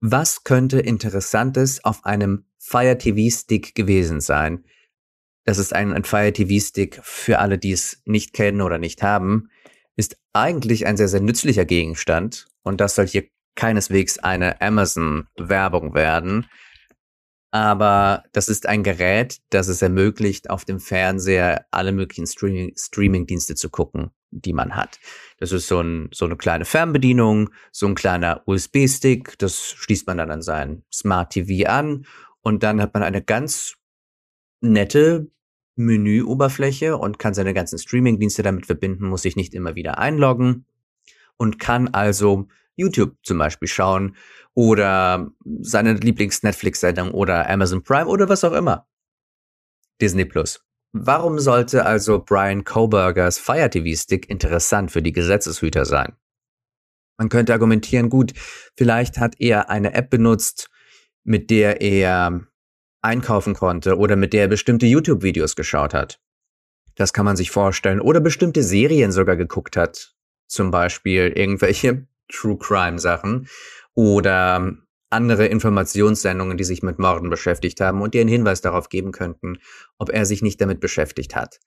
was 0.00 0.44
könnte 0.44 0.80
Interessantes 0.80 1.84
auf 1.84 2.04
einem 2.04 2.44
Fire 2.58 2.98
TV 2.98 3.34
Stick 3.34 3.74
gewesen 3.74 4.20
sein? 4.20 4.64
Das 5.44 5.58
ist 5.58 5.72
ein, 5.72 5.92
ein 5.92 6.04
Fire 6.04 6.32
TV 6.32 6.64
Stick 6.64 7.00
für 7.02 7.38
alle, 7.38 7.58
die 7.58 7.72
es 7.72 8.02
nicht 8.04 8.32
kennen 8.32 8.60
oder 8.60 8.78
nicht 8.78 9.02
haben, 9.02 9.48
ist 9.94 10.18
eigentlich 10.32 10.86
ein 10.86 10.96
sehr, 10.96 11.08
sehr 11.08 11.20
nützlicher 11.20 11.64
Gegenstand 11.64 12.46
und 12.62 12.80
das 12.80 12.94
soll 12.94 13.06
hier 13.06 13.24
keineswegs 13.54 14.18
eine 14.18 14.60
Amazon-Werbung 14.60 15.94
werden. 15.94 16.46
Aber 17.50 18.24
das 18.32 18.48
ist 18.48 18.66
ein 18.66 18.82
Gerät, 18.82 19.38
das 19.50 19.68
es 19.68 19.82
ermöglicht, 19.82 20.50
auf 20.50 20.64
dem 20.64 20.80
Fernseher 20.80 21.66
alle 21.70 21.92
möglichen 21.92 22.26
Streaming, 22.26 22.74
Streaming-Dienste 22.76 23.54
zu 23.54 23.70
gucken, 23.70 24.10
die 24.30 24.52
man 24.52 24.74
hat. 24.74 24.98
Das 25.38 25.52
ist 25.52 25.68
so, 25.68 25.80
ein, 25.80 26.08
so 26.12 26.24
eine 26.24 26.36
kleine 26.36 26.64
Fernbedienung, 26.64 27.50
so 27.72 27.86
ein 27.86 27.94
kleiner 27.94 28.42
USB-Stick, 28.46 29.38
das 29.38 29.62
schließt 29.62 30.06
man 30.06 30.18
dann 30.18 30.30
an 30.30 30.42
sein 30.42 30.82
Smart 30.92 31.32
TV 31.32 31.68
an 31.68 32.06
und 32.40 32.62
dann 32.62 32.80
hat 32.80 32.94
man 32.94 33.02
eine 33.02 33.22
ganz 33.22 33.76
nette 34.60 35.30
Menüoberfläche 35.76 36.96
und 36.96 37.18
kann 37.18 37.34
seine 37.34 37.54
ganzen 37.54 37.78
Streaming-Dienste 37.78 38.42
damit 38.42 38.66
verbinden, 38.66 39.08
muss 39.08 39.22
sich 39.22 39.36
nicht 39.36 39.54
immer 39.54 39.74
wieder 39.74 39.98
einloggen 39.98 40.64
und 41.36 41.58
kann 41.58 41.88
also 41.88 42.48
YouTube 42.76 43.16
zum 43.22 43.38
Beispiel 43.38 43.68
schauen 43.68 44.16
oder 44.54 45.30
seine 45.60 45.94
Lieblings-Netflix-Sendung 45.94 47.10
oder 47.10 47.48
Amazon 47.48 47.82
Prime 47.82 48.06
oder 48.06 48.28
was 48.28 48.44
auch 48.44 48.52
immer. 48.52 48.86
Disney 50.00 50.24
Plus. 50.24 50.62
Warum 50.92 51.38
sollte 51.38 51.84
also 51.84 52.22
Brian 52.24 52.64
Kobergers 52.64 53.38
Fire 53.38 53.68
TV 53.68 53.98
Stick 54.00 54.30
interessant 54.30 54.90
für 54.90 55.02
die 55.02 55.12
Gesetzeshüter 55.12 55.84
sein? 55.84 56.14
Man 57.18 57.28
könnte 57.28 57.52
argumentieren, 57.52 58.10
gut, 58.10 58.32
vielleicht 58.76 59.18
hat 59.18 59.36
er 59.38 59.70
eine 59.70 59.94
App 59.94 60.10
benutzt, 60.10 60.70
mit 61.24 61.50
der 61.50 61.80
er 61.80 62.46
einkaufen 63.02 63.54
konnte 63.54 63.96
oder 63.96 64.16
mit 64.16 64.32
der 64.32 64.42
er 64.42 64.48
bestimmte 64.48 64.86
YouTube-Videos 64.86 65.56
geschaut 65.56 65.94
hat. 65.94 66.20
Das 66.94 67.12
kann 67.12 67.24
man 67.24 67.36
sich 67.36 67.50
vorstellen. 67.50 68.00
Oder 68.00 68.20
bestimmte 68.20 68.62
Serien 68.62 69.12
sogar 69.12 69.36
geguckt 69.36 69.76
hat. 69.76 70.14
Zum 70.48 70.70
Beispiel 70.70 71.32
irgendwelche 71.34 72.06
True 72.28 72.58
Crime 72.58 72.98
Sachen 72.98 73.48
oder 73.94 74.76
andere 75.10 75.46
Informationssendungen, 75.46 76.56
die 76.56 76.64
sich 76.64 76.82
mit 76.82 76.98
Morden 76.98 77.30
beschäftigt 77.30 77.80
haben 77.80 78.02
und 78.02 78.14
dir 78.14 78.20
einen 78.20 78.28
Hinweis 78.28 78.60
darauf 78.60 78.88
geben 78.88 79.12
könnten, 79.12 79.58
ob 79.98 80.10
er 80.10 80.26
sich 80.26 80.42
nicht 80.42 80.60
damit 80.60 80.80
beschäftigt 80.80 81.36
hat. 81.36 81.60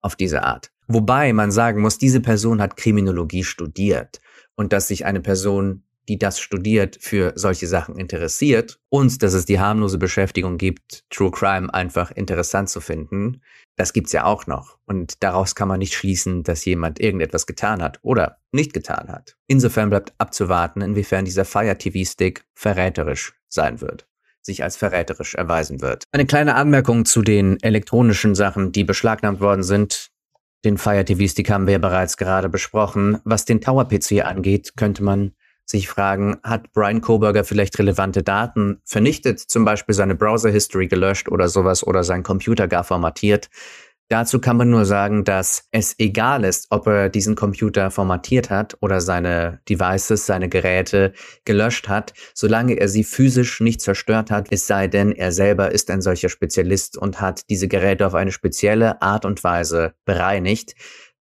Auf 0.00 0.16
diese 0.16 0.42
Art. 0.42 0.72
Wobei 0.88 1.32
man 1.32 1.52
sagen 1.52 1.80
muss, 1.80 1.96
diese 1.96 2.20
Person 2.20 2.60
hat 2.60 2.76
Kriminologie 2.76 3.44
studiert 3.44 4.20
und 4.56 4.72
dass 4.72 4.88
sich 4.88 5.04
eine 5.04 5.20
Person 5.20 5.84
die 6.08 6.18
das 6.18 6.40
studiert, 6.40 6.98
für 7.00 7.32
solche 7.36 7.66
Sachen 7.66 7.98
interessiert 7.98 8.78
und 8.88 9.22
dass 9.22 9.34
es 9.34 9.44
die 9.44 9.60
harmlose 9.60 9.98
Beschäftigung 9.98 10.58
gibt, 10.58 11.04
True 11.10 11.30
Crime 11.30 11.72
einfach 11.72 12.10
interessant 12.10 12.68
zu 12.68 12.80
finden, 12.80 13.40
das 13.76 13.92
gibt's 13.92 14.12
ja 14.12 14.24
auch 14.24 14.46
noch. 14.46 14.78
Und 14.86 15.22
daraus 15.22 15.54
kann 15.54 15.68
man 15.68 15.78
nicht 15.78 15.94
schließen, 15.94 16.42
dass 16.42 16.64
jemand 16.64 17.00
irgendetwas 17.00 17.46
getan 17.46 17.82
hat 17.82 17.98
oder 18.02 18.38
nicht 18.52 18.72
getan 18.72 19.08
hat. 19.08 19.36
Insofern 19.46 19.90
bleibt 19.90 20.12
abzuwarten, 20.18 20.82
inwiefern 20.82 21.24
dieser 21.24 21.44
Fire 21.44 21.76
TV 21.78 22.08
Stick 22.08 22.44
verräterisch 22.54 23.34
sein 23.48 23.80
wird 23.80 24.06
sich 24.44 24.64
als 24.64 24.76
verräterisch 24.76 25.36
erweisen 25.36 25.80
wird. 25.80 26.04
Eine 26.10 26.26
kleine 26.26 26.56
Anmerkung 26.56 27.04
zu 27.04 27.22
den 27.22 27.62
elektronischen 27.62 28.34
Sachen, 28.34 28.72
die 28.72 28.82
beschlagnahmt 28.82 29.40
worden 29.40 29.62
sind. 29.62 30.10
Den 30.64 30.78
Fire 30.78 31.04
TV 31.04 31.28
Stick 31.28 31.50
haben 31.50 31.66
wir 31.66 31.74
ja 31.74 31.78
bereits 31.78 32.16
gerade 32.16 32.48
besprochen. 32.48 33.18
Was 33.24 33.44
den 33.44 33.60
Tower 33.60 33.88
PC 33.88 34.24
angeht, 34.24 34.72
könnte 34.76 35.02
man 35.02 35.32
sich 35.64 35.88
fragen, 35.88 36.38
hat 36.42 36.72
Brian 36.72 37.00
Koberger 37.00 37.44
vielleicht 37.44 37.78
relevante 37.78 38.22
Daten 38.22 38.80
vernichtet, 38.84 39.40
zum 39.40 39.64
Beispiel 39.64 39.94
seine 39.94 40.14
Browser-History 40.14 40.88
gelöscht 40.88 41.28
oder 41.28 41.48
sowas 41.48 41.86
oder 41.86 42.04
sein 42.04 42.22
Computer 42.22 42.68
gar 42.68 42.84
formatiert. 42.84 43.48
Dazu 44.12 44.40
kann 44.40 44.58
man 44.58 44.68
nur 44.68 44.84
sagen, 44.84 45.24
dass 45.24 45.68
es 45.70 45.94
egal 45.98 46.44
ist, 46.44 46.66
ob 46.68 46.86
er 46.86 47.08
diesen 47.08 47.34
Computer 47.34 47.90
formatiert 47.90 48.50
hat 48.50 48.76
oder 48.82 49.00
seine 49.00 49.60
Devices, 49.70 50.26
seine 50.26 50.50
Geräte 50.50 51.14
gelöscht 51.46 51.88
hat, 51.88 52.12
solange 52.34 52.74
er 52.74 52.88
sie 52.88 53.04
physisch 53.04 53.60
nicht 53.62 53.80
zerstört 53.80 54.30
hat, 54.30 54.48
es 54.50 54.66
sei 54.66 54.86
denn, 54.86 55.12
er 55.12 55.32
selber 55.32 55.70
ist 55.70 55.90
ein 55.90 56.02
solcher 56.02 56.28
Spezialist 56.28 56.98
und 56.98 57.22
hat 57.22 57.48
diese 57.48 57.68
Geräte 57.68 58.06
auf 58.06 58.12
eine 58.12 58.32
spezielle 58.32 59.00
Art 59.00 59.24
und 59.24 59.42
Weise 59.44 59.94
bereinigt, 60.04 60.74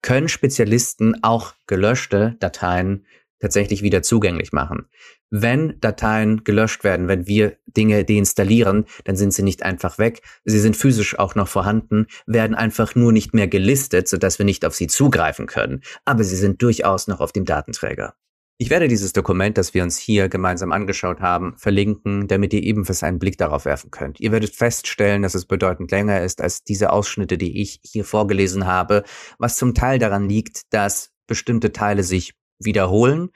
können 0.01 0.27
Spezialisten 0.27 1.23
auch 1.23 1.53
gelöschte 1.67 2.37
Dateien 2.39 3.05
tatsächlich 3.39 3.81
wieder 3.81 4.01
zugänglich 4.01 4.51
machen. 4.51 4.87
Wenn 5.29 5.79
Dateien 5.79 6.43
gelöscht 6.43 6.83
werden, 6.83 7.07
wenn 7.07 7.27
wir 7.27 7.57
Dinge 7.65 8.03
deinstallieren, 8.03 8.85
dann 9.03 9.15
sind 9.15 9.33
sie 9.33 9.43
nicht 9.43 9.63
einfach 9.63 9.97
weg. 9.97 10.21
Sie 10.43 10.59
sind 10.59 10.75
physisch 10.75 11.17
auch 11.17 11.35
noch 11.35 11.47
vorhanden, 11.47 12.07
werden 12.25 12.55
einfach 12.55 12.95
nur 12.95 13.11
nicht 13.11 13.33
mehr 13.33 13.47
gelistet, 13.47 14.07
sodass 14.07 14.39
wir 14.39 14.45
nicht 14.45 14.65
auf 14.65 14.75
sie 14.75 14.87
zugreifen 14.87 15.45
können. 15.47 15.81
Aber 16.05 16.23
sie 16.23 16.35
sind 16.35 16.61
durchaus 16.61 17.07
noch 17.07 17.19
auf 17.19 17.31
dem 17.31 17.45
Datenträger. 17.45 18.15
Ich 18.61 18.69
werde 18.69 18.89
dieses 18.89 19.13
Dokument, 19.13 19.57
das 19.57 19.73
wir 19.73 19.83
uns 19.83 19.97
hier 19.97 20.27
gemeinsam 20.27 20.73
angeschaut 20.73 21.21
haben, 21.21 21.55
verlinken, 21.55 22.27
damit 22.27 22.51
ihr 22.53 22.61
ebenfalls 22.61 23.03
einen 23.03 23.17
Blick 23.17 23.37
darauf 23.37 23.63
werfen 23.63 23.89
könnt. 23.89 24.19
Ihr 24.19 24.33
werdet 24.33 24.53
feststellen, 24.53 25.21
dass 25.21 25.33
es 25.33 25.45
bedeutend 25.45 25.91
länger 25.91 26.21
ist 26.23 26.41
als 26.41 26.65
diese 26.65 26.91
Ausschnitte, 26.91 27.37
die 27.37 27.61
ich 27.61 27.79
hier 27.83 28.03
vorgelesen 28.03 28.67
habe, 28.67 29.03
was 29.37 29.55
zum 29.55 29.73
Teil 29.75 29.97
daran 29.97 30.27
liegt, 30.27 30.73
dass 30.73 31.11
bestimmte 31.25 31.71
Teile 31.71 32.03
sich 32.03 32.33
wiederholen, 32.59 33.29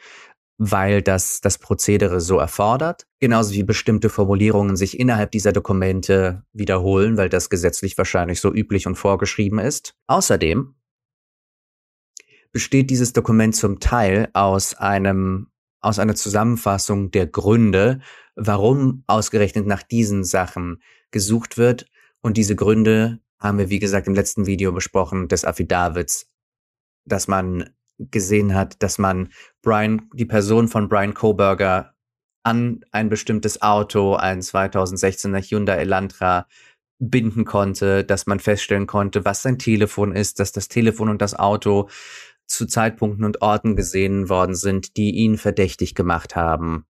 weil 0.58 1.02
das 1.02 1.42
das 1.42 1.58
Prozedere 1.58 2.22
so 2.22 2.38
erfordert. 2.38 3.08
Genauso 3.20 3.54
wie 3.54 3.64
bestimmte 3.64 4.10
Formulierungen 4.10 4.76
sich 4.76 5.00
innerhalb 5.00 5.32
dieser 5.32 5.52
Dokumente 5.52 6.44
wiederholen, 6.54 7.18
weil 7.18 7.30
das 7.30 7.50
gesetzlich 7.50 7.98
wahrscheinlich 7.98 8.40
so 8.40 8.54
üblich 8.54 8.88
und 8.88 8.96
vorgeschrieben 8.96 9.60
ist. 9.60 9.96
Außerdem 10.08 10.76
besteht 12.52 12.90
dieses 12.90 13.14
Dokument 13.14 13.56
zum 13.56 13.80
Teil 13.80 14.30
aus 14.34 14.76
einem 14.76 15.48
aus 15.82 16.00
einer 16.00 16.16
Zusammenfassung 16.16 17.12
der 17.12 17.28
Gründe, 17.28 18.00
warum 18.36 19.04
ausgerechnet 19.06 19.68
nach 19.68 19.84
diesen 19.84 20.24
Sachen 20.24 20.82
gesucht 21.12 21.58
wird. 21.58 21.88
Und 22.22 22.38
diese 22.38 22.56
Gründe 22.56 23.20
haben 23.38 23.58
wir, 23.58 23.70
wie 23.70 23.80
gesagt, 23.80 24.08
im 24.08 24.16
letzten 24.16 24.46
Video 24.46 24.72
besprochen, 24.72 25.28
des 25.28 25.44
Affidavits, 25.44 26.30
dass 27.04 27.28
man 27.28 27.70
gesehen 28.00 28.54
hat, 28.56 28.82
dass 28.82 28.98
man 28.98 29.32
Brian, 29.62 30.10
die 30.14 30.26
Person 30.26 30.68
von 30.68 30.90
Brian 30.90 31.14
Koberger 31.14 31.94
an 32.44 32.82
ein 32.92 33.10
bestimmtes 33.10 33.62
Auto, 33.62 34.16
ein 34.16 34.42
2016er 34.42 35.42
Hyundai 35.42 35.78
Elantra, 35.78 36.48
binden 37.00 37.46
konnte, 37.46 38.04
dass 38.04 38.28
man 38.28 38.40
feststellen 38.40 38.88
konnte, 38.88 39.26
was 39.26 39.42
sein 39.42 39.60
Telefon 39.60 40.16
ist, 40.16 40.40
dass 40.40 40.52
das 40.52 40.68
Telefon 40.68 41.10
und 41.10 41.22
das 41.22 41.36
Auto 41.36 41.90
zu 42.48 42.66
Zeitpunkten 42.66 43.26
und 43.26 43.42
Orten 43.42 43.76
gesehen 43.76 44.30
worden 44.30 44.56
sind, 44.56 44.98
die 44.98 45.12
ihn 45.12 45.38
verdächtig 45.38 45.96
gemacht 45.96 46.36
haben, 46.36 46.86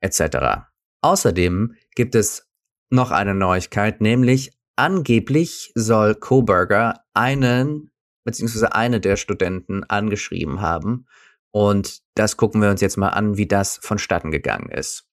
etc. 0.00 0.66
Außerdem 1.00 1.74
gibt 1.94 2.14
es 2.14 2.48
noch 2.90 3.10
eine 3.10 3.34
Neuigkeit, 3.34 4.00
nämlich 4.00 4.52
angeblich 4.76 5.72
soll 5.74 6.14
Koberger 6.14 7.04
einen 7.14 7.90
beziehungsweise 8.24 8.74
eine 8.74 9.00
der 9.00 9.16
Studenten 9.16 9.84
angeschrieben 9.84 10.60
haben. 10.60 11.06
Und 11.50 12.02
das 12.14 12.36
gucken 12.36 12.60
wir 12.60 12.70
uns 12.70 12.80
jetzt 12.80 12.96
mal 12.96 13.10
an, 13.10 13.36
wie 13.36 13.46
das 13.46 13.78
vonstatten 13.80 14.30
gegangen 14.30 14.70
ist. 14.70 15.08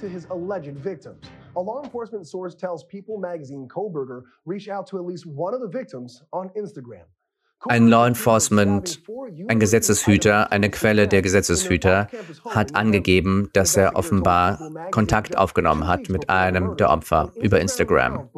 To 0.00 0.06
his 0.06 0.26
alleged 0.30 0.82
victims. 0.82 1.26
A 1.54 1.60
law 1.60 1.82
enforcement 1.82 2.26
source 2.26 2.56
tells 2.56 2.86
People 2.86 3.18
magazine 3.18 3.68
Koberger 3.68 4.22
reached 4.46 4.70
out 4.70 4.86
to 4.88 4.98
at 4.98 5.04
least 5.04 5.26
one 5.26 5.54
of 5.54 5.60
the 5.60 5.68
victims 5.68 6.22
on 6.32 6.50
Instagram. 6.54 7.06
Ein 7.60 7.88
Law 7.88 8.06
Enforcement, 8.06 9.02
ein 9.48 9.58
Gesetzeshüter, 9.58 10.52
eine 10.52 10.70
Quelle 10.70 11.08
der 11.08 11.22
Gesetzeshüter 11.22 12.08
hat 12.44 12.74
angegeben, 12.76 13.48
dass 13.54 13.76
er 13.76 13.96
offenbar 13.96 14.70
Kontakt 14.90 15.36
aufgenommen 15.36 15.86
hat 15.86 16.08
mit 16.08 16.28
einem 16.28 16.76
der 16.76 16.90
Opfer 16.90 17.32
über 17.36 17.60
Instagram. 17.60 18.28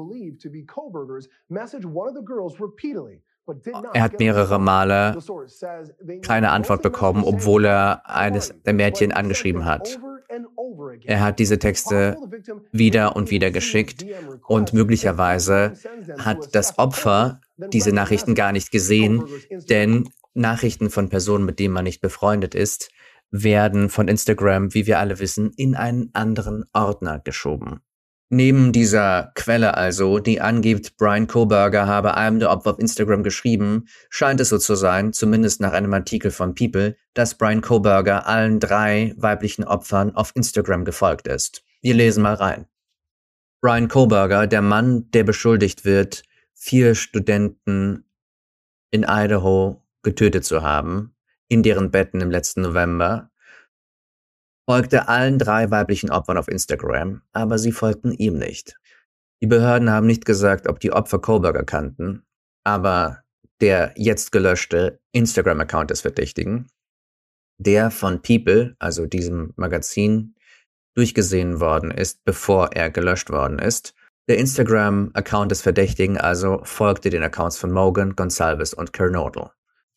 Er 3.94 4.02
hat 4.02 4.18
mehrere 4.18 4.58
Male 4.58 5.18
keine 6.22 6.50
Antwort 6.50 6.82
bekommen, 6.82 7.24
obwohl 7.24 7.64
er 7.64 8.08
eines 8.08 8.54
der 8.64 8.74
Mädchen 8.74 9.12
angeschrieben 9.12 9.64
hat. 9.64 9.98
Er 11.04 11.20
hat 11.20 11.38
diese 11.38 11.58
Texte 11.58 12.16
wieder 12.72 13.16
und 13.16 13.30
wieder 13.30 13.50
geschickt 13.50 14.04
und 14.46 14.72
möglicherweise 14.72 15.72
hat 16.18 16.54
das 16.54 16.78
Opfer 16.78 17.40
diese 17.72 17.92
Nachrichten 17.92 18.34
gar 18.34 18.52
nicht 18.52 18.70
gesehen, 18.70 19.24
denn 19.68 20.08
Nachrichten 20.34 20.90
von 20.90 21.08
Personen, 21.08 21.44
mit 21.44 21.58
denen 21.58 21.74
man 21.74 21.84
nicht 21.84 22.00
befreundet 22.00 22.54
ist, 22.54 22.90
werden 23.30 23.88
von 23.88 24.08
Instagram, 24.08 24.74
wie 24.74 24.86
wir 24.86 24.98
alle 24.98 25.18
wissen, 25.18 25.52
in 25.56 25.74
einen 25.74 26.10
anderen 26.14 26.64
Ordner 26.72 27.18
geschoben. 27.18 27.80
Neben 28.30 28.72
dieser 28.72 29.32
Quelle 29.34 29.74
also, 29.74 30.18
die 30.18 30.42
angibt, 30.42 30.98
Brian 30.98 31.26
Koberger 31.26 31.86
habe 31.86 32.14
einem 32.14 32.38
der 32.38 32.50
Opfer 32.50 32.72
auf 32.72 32.78
Instagram 32.78 33.22
geschrieben, 33.22 33.86
scheint 34.10 34.38
es 34.40 34.50
so 34.50 34.58
zu 34.58 34.74
sein, 34.74 35.14
zumindest 35.14 35.62
nach 35.62 35.72
einem 35.72 35.94
Artikel 35.94 36.30
von 36.30 36.54
People, 36.54 36.94
dass 37.14 37.36
Brian 37.36 37.62
Koberger 37.62 38.26
allen 38.26 38.60
drei 38.60 39.14
weiblichen 39.16 39.64
Opfern 39.64 40.14
auf 40.14 40.32
Instagram 40.36 40.84
gefolgt 40.84 41.26
ist. 41.26 41.64
Wir 41.80 41.94
lesen 41.94 42.22
mal 42.22 42.34
rein. 42.34 42.66
Brian 43.62 43.88
Koberger, 43.88 44.46
der 44.46 44.60
Mann, 44.60 45.10
der 45.12 45.24
beschuldigt 45.24 45.86
wird, 45.86 46.22
vier 46.52 46.94
Studenten 46.94 48.04
in 48.90 49.04
Idaho 49.08 49.86
getötet 50.02 50.44
zu 50.44 50.60
haben, 50.60 51.14
in 51.48 51.62
deren 51.62 51.90
Betten 51.90 52.20
im 52.20 52.30
letzten 52.30 52.60
November, 52.60 53.30
folgte 54.68 55.08
allen 55.08 55.38
drei 55.38 55.70
weiblichen 55.70 56.10
Opfern 56.10 56.36
auf 56.36 56.46
Instagram, 56.46 57.22
aber 57.32 57.58
sie 57.58 57.72
folgten 57.72 58.12
ihm 58.12 58.36
nicht. 58.36 58.78
Die 59.40 59.46
Behörden 59.46 59.88
haben 59.88 60.06
nicht 60.06 60.26
gesagt, 60.26 60.68
ob 60.68 60.78
die 60.78 60.92
Opfer 60.92 61.20
Kohlberger 61.20 61.64
kannten, 61.64 62.26
aber 62.64 63.22
der 63.62 63.94
jetzt 63.96 64.30
gelöschte 64.30 65.00
Instagram-Account 65.12 65.90
des 65.90 66.02
Verdächtigen, 66.02 66.66
der 67.56 67.90
von 67.90 68.20
People, 68.20 68.76
also 68.78 69.06
diesem 69.06 69.54
Magazin, 69.56 70.34
durchgesehen 70.94 71.60
worden 71.60 71.90
ist, 71.90 72.22
bevor 72.26 72.72
er 72.74 72.90
gelöscht 72.90 73.30
worden 73.30 73.58
ist. 73.58 73.94
Der 74.28 74.36
Instagram-Account 74.36 75.50
des 75.50 75.62
Verdächtigen 75.62 76.18
also 76.18 76.60
folgte 76.64 77.08
den 77.08 77.22
Accounts 77.22 77.56
von 77.56 77.72
Morgan, 77.72 78.16
Gonsalves 78.16 78.74
und 78.74 78.92
Kernodle. 78.92 79.50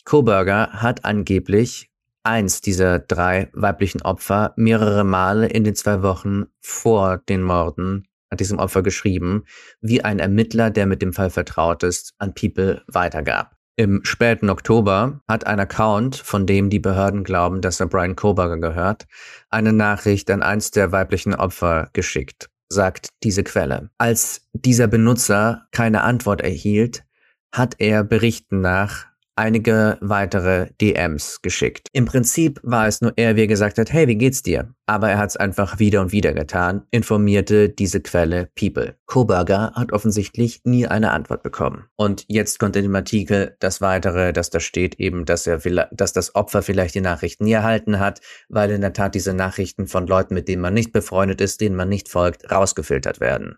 Koberger 0.06 0.70
hat 0.72 1.04
angeblich 1.04 1.91
eins 2.24 2.62
dieser 2.62 3.00
drei 3.00 3.50
weiblichen 3.54 4.02
Opfer 4.02 4.54
mehrere 4.56 5.04
Male 5.04 5.48
in 5.48 5.64
den 5.64 5.76
zwei 5.76 6.04
Wochen 6.04 6.46
vor 6.60 7.18
den 7.18 7.42
Morden 7.42 8.08
hat 8.32 8.40
diesem 8.40 8.60
Opfer 8.60 8.82
geschrieben, 8.82 9.44
wie 9.82 10.04
ein 10.04 10.20
Ermittler, 10.20 10.70
der 10.70 10.86
mit 10.86 11.02
dem 11.02 11.14
Fall 11.14 11.30
vertraut 11.30 11.84
ist, 11.84 12.14
an 12.18 12.34
People 12.34 12.82
weitergab. 12.88 13.58
Im 13.76 14.04
späten 14.04 14.50
Oktober 14.50 15.22
hat 15.28 15.48
ein 15.48 15.60
Account, 15.60 16.16
von 16.16 16.46
dem 16.46 16.70
die 16.70 16.80
Behörden 16.80 17.24
glauben, 17.24 17.62
dass 17.62 17.80
er 17.80 17.88
Brian 17.88 18.16
Koberger 18.16 18.58
gehört, 18.58 19.06
eine 19.50 19.74
Nachricht 19.74 20.30
an 20.30 20.44
eins 20.44 20.72
der 20.72 20.92
weiblichen 20.92 21.36
Opfer 21.36 21.90
geschickt, 21.94 22.50
sagt 22.70 23.10
diese 23.24 23.44
Quelle. 23.44 23.90
Als 23.98 24.48
dieser 24.54 24.88
Benutzer 24.88 25.68
keine 25.72 26.04
Antwort 26.04 26.42
erhielt, 26.42 27.04
hat 27.52 27.76
er 27.80 28.04
Berichten 28.04 28.62
nach 28.62 29.08
einige 29.36 29.98
weitere 30.02 30.70
DMs 30.80 31.42
geschickt. 31.42 31.88
Im 31.94 32.06
Prinzip 32.06 32.60
war 32.64 32.88
es 32.88 33.02
nur 33.02 33.14
er, 33.16 33.36
wie 33.36 33.42
er 33.42 33.48
gesagt 33.48 33.78
hat, 33.78 33.92
hey, 33.92 34.08
wie 34.08 34.18
geht's 34.18 34.44
dir? 34.44 34.74
Aber 34.86 35.10
er 35.10 35.18
hat 35.18 35.30
es 35.30 35.38
einfach 35.38 35.80
wieder 35.80 36.02
und 36.02 36.12
wieder 36.12 36.34
getan, 36.34 36.84
informierte 36.92 37.70
diese 37.70 38.02
Quelle 38.02 38.50
People. 38.56 38.96
Koberger 39.06 39.72
hat 39.74 39.94
offensichtlich 39.94 40.62
nie 40.64 40.88
eine 40.88 41.12
Antwort 41.12 41.44
bekommen. 41.44 41.86
Und 41.96 42.26
jetzt 42.28 42.60
kommt 42.60 42.76
in 42.76 42.84
dem 42.84 42.96
Artikel 42.96 43.56
das 43.60 43.82
weitere, 43.82 44.34
dass 44.34 44.50
da 44.50 44.60
steht 44.60 44.96
eben, 44.96 45.26
dass 45.26 45.48
er, 45.48 45.60
dass 45.92 46.14
das 46.14 46.36
Opfer 46.36 46.62
vielleicht 46.62 46.96
die 46.96 47.02
Nachrichten 47.02 47.46
nie 47.46 47.54
erhalten 47.54 48.00
hat, 48.00 48.22
weil 48.50 48.72
in 48.72 48.82
der 48.82 48.94
Tat 48.94 49.16
diese 49.16 49.34
Nachrichten 49.34 49.88
von 49.88 50.08
Leuten, 50.08 50.34
mit 50.34 50.48
denen 50.48 50.62
man 50.62 50.74
nicht 50.74 50.92
befreundet 50.92 51.42
ist, 51.42 51.62
denen 51.62 51.76
man 51.76 51.90
nicht 51.90 52.10
folgt, 52.10 52.52
rausgefiltert 52.52 53.20
werden. 53.20 53.58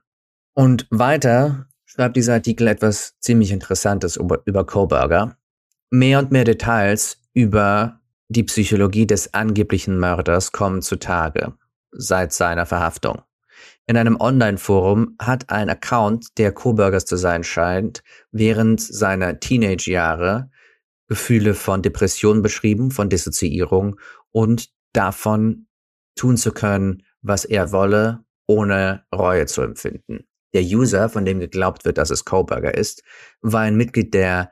Und 0.54 0.88
weiter 0.92 1.68
schreibt 1.86 2.16
dieser 2.16 2.34
Artikel 2.34 2.68
etwas 2.68 3.18
ziemlich 3.20 3.52
Interessantes 3.52 4.18
über, 4.18 4.42
über 4.46 4.66
Koberger. 4.66 5.38
Mehr 5.96 6.18
und 6.18 6.32
mehr 6.32 6.44
Details 6.44 7.20
über 7.36 8.02
die 8.28 8.42
Psychologie 8.42 9.06
des 9.06 9.36
angeblichen 9.36 10.00
Mörders 10.00 10.52
kommen 10.52 10.82
zutage 10.82 11.54
seit 11.92 12.34
seiner 12.34 12.66
Verhaftung. 12.66 13.22
In 13.86 13.96
einem 13.98 14.20
Online-Forum 14.20 15.16
hat 15.22 15.52
ein 15.52 15.70
Account, 15.70 16.40
der 16.40 16.52
Coburgers 16.52 17.06
zu 17.06 17.16
sein 17.16 17.44
scheint, 17.44 18.02
während 18.32 18.82
seiner 18.82 19.40
Teenage-Jahre 19.40 20.50
Gefühle 21.10 21.54
von 21.54 21.84
Depression 21.84 22.42
beschrieben, 22.42 22.90
von 22.90 23.10
Dissoziierung 23.10 24.00
und 24.32 24.72
davon 24.94 25.68
tun 26.16 26.38
zu 26.38 26.54
können, 26.54 27.04
was 27.22 27.46
er 27.46 27.72
wolle, 27.72 28.26
ohne 28.48 29.06
Reue 29.14 29.46
zu 29.46 29.62
empfinden. 29.62 30.26
Der 30.56 30.64
User, 30.64 31.08
von 31.10 31.24
dem 31.24 31.40
geglaubt 31.40 31.86
wird, 31.86 32.00
dass 32.00 32.10
es 32.10 32.26
Coburger 32.26 32.74
ist, 32.74 33.04
war 33.42 33.62
ein 33.62 33.78
Mitglied 33.78 34.16
der 34.16 34.50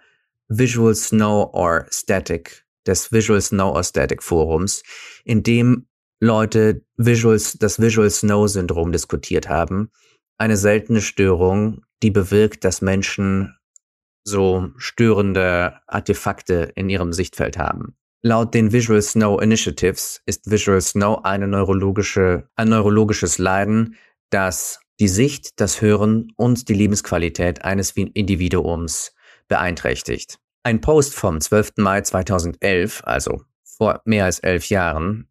Visual 0.54 0.94
Snow 0.96 1.50
or 1.54 1.88
Static, 1.92 2.66
des 2.86 3.10
Visual 3.12 3.40
Snow 3.42 3.70
or 3.74 3.84
Static 3.84 4.22
Forums, 4.22 4.84
in 5.24 5.44
dem 5.44 5.88
Leute 6.20 6.84
Visuals, 6.98 7.54
das 7.54 7.80
Visual 7.80 8.10
Snow 8.10 8.48
Syndrom 8.50 8.92
diskutiert 8.92 9.48
haben. 9.48 9.92
Eine 10.38 10.58
seltene 10.58 11.02
Störung, 11.02 11.84
die 12.04 12.12
bewirkt, 12.12 12.66
dass 12.66 12.82
Menschen 12.82 13.56
so 14.26 14.70
störende 14.76 15.80
Artefakte 15.88 16.74
in 16.76 16.90
ihrem 16.90 17.14
Sichtfeld 17.14 17.58
haben. 17.58 17.96
Laut 18.22 18.54
den 18.54 18.74
Visual 18.74 19.02
Snow 19.02 19.42
Initiatives 19.42 20.22
ist 20.26 20.52
Visual 20.52 20.82
Snow 20.82 21.24
eine 21.24 21.48
neurologische, 21.48 22.50
ein 22.56 22.68
neurologisches 22.68 23.38
Leiden, 23.38 23.96
das 24.30 24.82
die 25.00 25.08
Sicht, 25.08 25.60
das 25.62 25.82
Hören 25.82 26.34
und 26.36 26.68
die 26.68 26.74
Lebensqualität 26.74 27.64
eines 27.64 27.92
Individuums 27.92 29.14
beeinträchtigt. 29.52 30.40
Ein 30.64 30.80
Post 30.80 31.14
vom 31.14 31.42
12. 31.42 31.74
Mai 31.76 32.00
2011, 32.02 33.02
also 33.04 33.44
vor 33.64 34.02
mehr 34.06 34.24
als 34.24 34.40
elf 34.40 34.70
Jahren, 34.70 35.28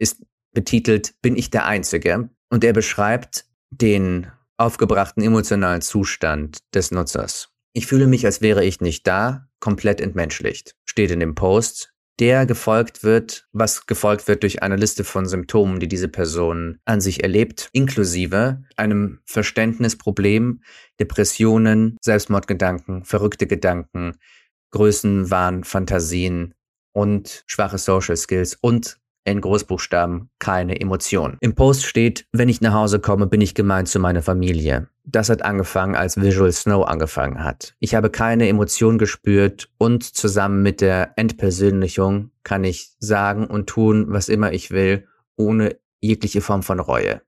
ist 0.00 0.24
betitelt 0.52 1.14
Bin 1.22 1.36
ich 1.36 1.50
der 1.50 1.64
Einzige? 1.64 2.28
Und 2.50 2.64
er 2.64 2.72
beschreibt 2.72 3.46
den 3.70 4.26
aufgebrachten 4.56 5.22
emotionalen 5.22 5.80
Zustand 5.80 6.58
des 6.74 6.90
Nutzers. 6.90 7.50
Ich 7.72 7.86
fühle 7.86 8.08
mich, 8.08 8.26
als 8.26 8.40
wäre 8.40 8.64
ich 8.64 8.80
nicht 8.80 9.06
da, 9.06 9.46
komplett 9.60 10.00
entmenschlicht, 10.00 10.74
steht 10.84 11.12
in 11.12 11.20
dem 11.20 11.36
Post, 11.36 11.91
der 12.20 12.46
gefolgt 12.46 13.04
wird, 13.04 13.48
was 13.52 13.86
gefolgt 13.86 14.28
wird 14.28 14.42
durch 14.42 14.62
eine 14.62 14.76
Liste 14.76 15.04
von 15.04 15.26
Symptomen, 15.26 15.80
die 15.80 15.88
diese 15.88 16.08
Person 16.08 16.78
an 16.84 17.00
sich 17.00 17.22
erlebt, 17.22 17.68
inklusive 17.72 18.62
einem 18.76 19.20
Verständnisproblem, 19.24 20.62
Depressionen, 21.00 21.96
Selbstmordgedanken, 22.00 23.04
verrückte 23.04 23.46
Gedanken, 23.46 24.12
Größenwahn, 24.72 25.64
Fantasien 25.64 26.54
und 26.92 27.44
schwache 27.46 27.78
Social 27.78 28.16
Skills 28.16 28.56
und 28.60 28.98
in 29.24 29.40
Großbuchstaben 29.40 30.30
keine 30.38 30.80
Emotion. 30.80 31.36
Im 31.40 31.54
Post 31.54 31.86
steht, 31.86 32.26
wenn 32.32 32.48
ich 32.48 32.60
nach 32.60 32.74
Hause 32.74 32.98
komme, 32.98 33.26
bin 33.26 33.40
ich 33.40 33.54
gemeint 33.54 33.88
zu 33.88 33.98
meiner 33.98 34.22
Familie. 34.22 34.88
Das 35.04 35.28
hat 35.28 35.42
angefangen, 35.42 35.96
als 35.96 36.16
Visual 36.16 36.52
Snow 36.52 36.86
angefangen 36.86 37.42
hat. 37.42 37.74
Ich 37.80 37.94
habe 37.94 38.10
keine 38.10 38.48
Emotion 38.48 38.98
gespürt 38.98 39.68
und 39.78 40.04
zusammen 40.04 40.62
mit 40.62 40.80
der 40.80 41.12
Entpersönlichung 41.16 42.30
kann 42.44 42.62
ich 42.62 42.92
sagen 42.98 43.46
und 43.46 43.68
tun, 43.68 44.06
was 44.08 44.28
immer 44.28 44.52
ich 44.52 44.70
will, 44.70 45.08
ohne 45.36 45.76
jegliche 46.00 46.40
Form 46.40 46.62
von 46.62 46.78
Reue. 46.78 47.22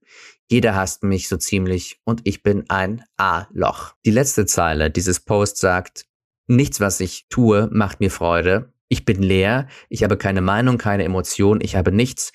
Jeder 0.48 0.76
hasst 0.76 1.02
mich 1.02 1.28
so 1.28 1.36
ziemlich 1.36 2.00
und 2.04 2.20
ich 2.24 2.42
bin 2.42 2.64
ein 2.68 3.02
A-Loch. 3.16 3.94
Die 4.04 4.10
letzte 4.10 4.46
Zeile 4.46 4.90
dieses 4.90 5.20
Posts 5.20 5.60
sagt, 5.60 6.06
Nichts, 6.46 6.80
was 6.80 7.00
ich 7.00 7.26
tue, 7.30 7.68
macht 7.72 8.00
mir 8.00 8.10
Freude. 8.10 8.72
Ich 8.88 9.06
bin 9.06 9.22
leer, 9.22 9.66
ich 9.88 10.04
habe 10.04 10.18
keine 10.18 10.42
Meinung, 10.42 10.76
keine 10.76 11.04
Emotion, 11.04 11.60
ich 11.62 11.74
habe 11.74 11.90
nichts. 11.90 12.32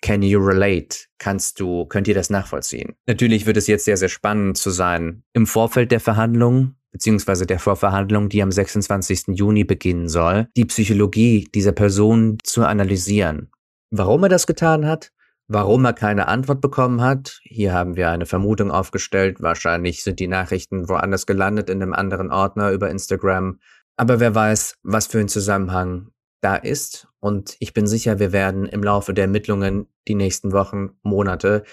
Can 0.00 0.22
you 0.22 0.40
relate? 0.40 1.06
Kannst 1.18 1.60
du, 1.60 1.86
könnt 1.86 2.08
ihr 2.08 2.14
das 2.14 2.30
nachvollziehen? 2.30 2.94
Natürlich 3.06 3.46
wird 3.46 3.56
es 3.56 3.66
jetzt 3.66 3.84
sehr, 3.84 3.96
sehr 3.96 4.08
spannend 4.08 4.56
zu 4.56 4.70
sein, 4.70 5.22
im 5.32 5.46
Vorfeld 5.46 5.90
der 5.90 6.00
Verhandlungen, 6.00 6.76
beziehungsweise 6.92 7.46
der 7.46 7.58
Vorverhandlung, 7.58 8.28
die 8.28 8.42
am 8.42 8.52
26. 8.52 9.36
Juni 9.38 9.64
beginnen 9.64 10.08
soll, 10.08 10.48
die 10.56 10.64
Psychologie 10.64 11.48
dieser 11.54 11.72
Person 11.72 12.38
zu 12.44 12.64
analysieren. 12.64 13.50
Warum 13.90 14.22
er 14.22 14.28
das 14.28 14.46
getan 14.46 14.86
hat, 14.86 15.10
Warum 15.50 15.86
er 15.86 15.94
keine 15.94 16.28
Antwort 16.28 16.60
bekommen 16.60 17.00
hat, 17.00 17.40
hier 17.42 17.72
haben 17.72 17.96
wir 17.96 18.10
eine 18.10 18.26
Vermutung 18.26 18.70
aufgestellt. 18.70 19.40
Wahrscheinlich 19.40 20.04
sind 20.04 20.20
die 20.20 20.28
Nachrichten 20.28 20.90
woanders 20.90 21.24
gelandet 21.24 21.70
in 21.70 21.82
einem 21.82 21.94
anderen 21.94 22.30
Ordner 22.30 22.70
über 22.70 22.90
Instagram. 22.90 23.58
Aber 23.96 24.20
wer 24.20 24.34
weiß, 24.34 24.74
was 24.82 25.06
für 25.06 25.20
ein 25.20 25.28
Zusammenhang 25.28 26.10
da 26.40 26.56
ist. 26.56 27.08
Und 27.20 27.56
ich 27.58 27.72
bin 27.72 27.86
sicher, 27.86 28.18
wir 28.18 28.32
werden 28.32 28.66
im 28.66 28.82
Laufe 28.82 29.14
der 29.14 29.24
Ermittlungen 29.24 29.86
die 30.06 30.14
nächsten 30.14 30.52
Wochen, 30.52 30.90
Monate 31.02 31.64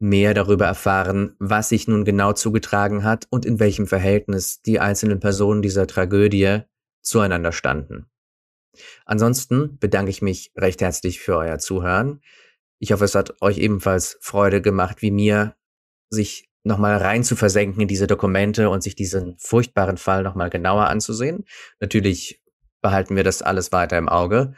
mehr 0.00 0.32
darüber 0.32 0.66
erfahren, 0.66 1.34
was 1.38 1.70
sich 1.70 1.88
nun 1.88 2.04
genau 2.04 2.32
zugetragen 2.32 3.02
hat 3.02 3.26
und 3.30 3.44
in 3.44 3.58
welchem 3.58 3.86
Verhältnis 3.86 4.62
die 4.62 4.78
einzelnen 4.78 5.18
Personen 5.18 5.60
dieser 5.60 5.86
Tragödie 5.86 6.60
zueinander 7.02 7.52
standen. 7.52 8.06
Ansonsten 9.06 9.78
bedanke 9.78 10.10
ich 10.10 10.22
mich 10.22 10.52
recht 10.56 10.80
herzlich 10.80 11.20
für 11.20 11.36
euer 11.36 11.58
Zuhören. 11.58 12.20
Ich 12.78 12.92
hoffe, 12.92 13.04
es 13.04 13.16
hat 13.16 13.42
euch 13.42 13.58
ebenfalls 13.58 14.18
Freude 14.20 14.62
gemacht, 14.62 15.02
wie 15.02 15.10
mir, 15.10 15.56
sich 16.10 16.48
nochmal 16.64 16.96
rein 16.96 17.24
zu 17.24 17.34
versenken 17.34 17.82
in 17.82 17.88
diese 17.88 18.06
Dokumente 18.06 18.70
und 18.70 18.82
sich 18.82 18.94
diesen 18.94 19.36
furchtbaren 19.38 19.96
Fall 19.96 20.22
nochmal 20.22 20.50
genauer 20.50 20.86
anzusehen. 20.86 21.44
Natürlich 21.80 22.40
behalten 22.80 23.16
wir 23.16 23.24
das 23.24 23.42
alles 23.42 23.72
weiter 23.72 23.98
im 23.98 24.08
Auge. 24.08 24.54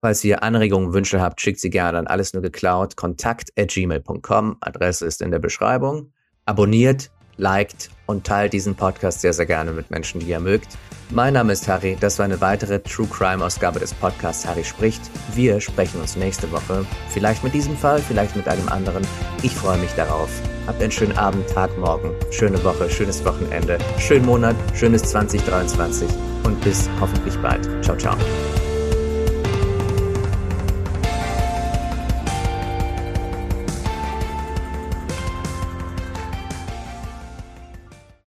Falls 0.00 0.22
ihr 0.24 0.42
Anregungen, 0.42 0.92
Wünsche 0.92 1.20
habt, 1.20 1.40
schickt 1.40 1.60
sie 1.60 1.70
gerne 1.70 1.98
an 1.98 2.06
alles 2.06 2.32
nur 2.32 2.42
geklaut. 2.42 2.96
Kontakt 2.96 3.50
at 3.58 3.68
gmail.com. 3.68 4.58
Adresse 4.60 5.06
ist 5.06 5.22
in 5.22 5.30
der 5.30 5.38
Beschreibung. 5.38 6.12
Abonniert, 6.44 7.10
liked 7.36 7.90
und 8.06 8.24
teilt 8.24 8.52
diesen 8.52 8.74
Podcast 8.74 9.20
sehr, 9.20 9.32
sehr 9.32 9.46
gerne 9.46 9.72
mit 9.72 9.90
Menschen, 9.90 10.20
die 10.20 10.26
ihr 10.26 10.40
mögt. 10.40 10.78
Mein 11.10 11.34
Name 11.34 11.52
ist 11.52 11.68
Harry, 11.68 11.96
das 12.00 12.18
war 12.18 12.24
eine 12.24 12.40
weitere 12.40 12.80
True 12.80 13.06
Crime 13.06 13.44
Ausgabe 13.44 13.78
des 13.78 13.94
Podcasts 13.94 14.44
Harry 14.44 14.64
spricht. 14.64 15.02
Wir 15.34 15.60
sprechen 15.60 16.00
uns 16.00 16.16
nächste 16.16 16.50
Woche, 16.50 16.84
vielleicht 17.10 17.44
mit 17.44 17.54
diesem 17.54 17.76
Fall, 17.76 18.00
vielleicht 18.00 18.34
mit 18.34 18.48
einem 18.48 18.68
anderen. 18.68 19.06
Ich 19.42 19.54
freue 19.54 19.78
mich 19.78 19.92
darauf. 19.92 20.28
Habt 20.66 20.82
einen 20.82 20.90
schönen 20.90 21.16
Abend, 21.16 21.48
Tag, 21.48 21.76
Morgen, 21.78 22.10
schöne 22.32 22.62
Woche, 22.64 22.90
schönes 22.90 23.24
Wochenende, 23.24 23.78
schönen 23.98 24.26
Monat, 24.26 24.56
schönes 24.74 25.02
2023 25.04 26.08
und 26.42 26.60
bis 26.62 26.88
hoffentlich 27.00 27.36
bald. 27.38 27.68
Ciao, 27.84 27.96
ciao. 27.96 28.16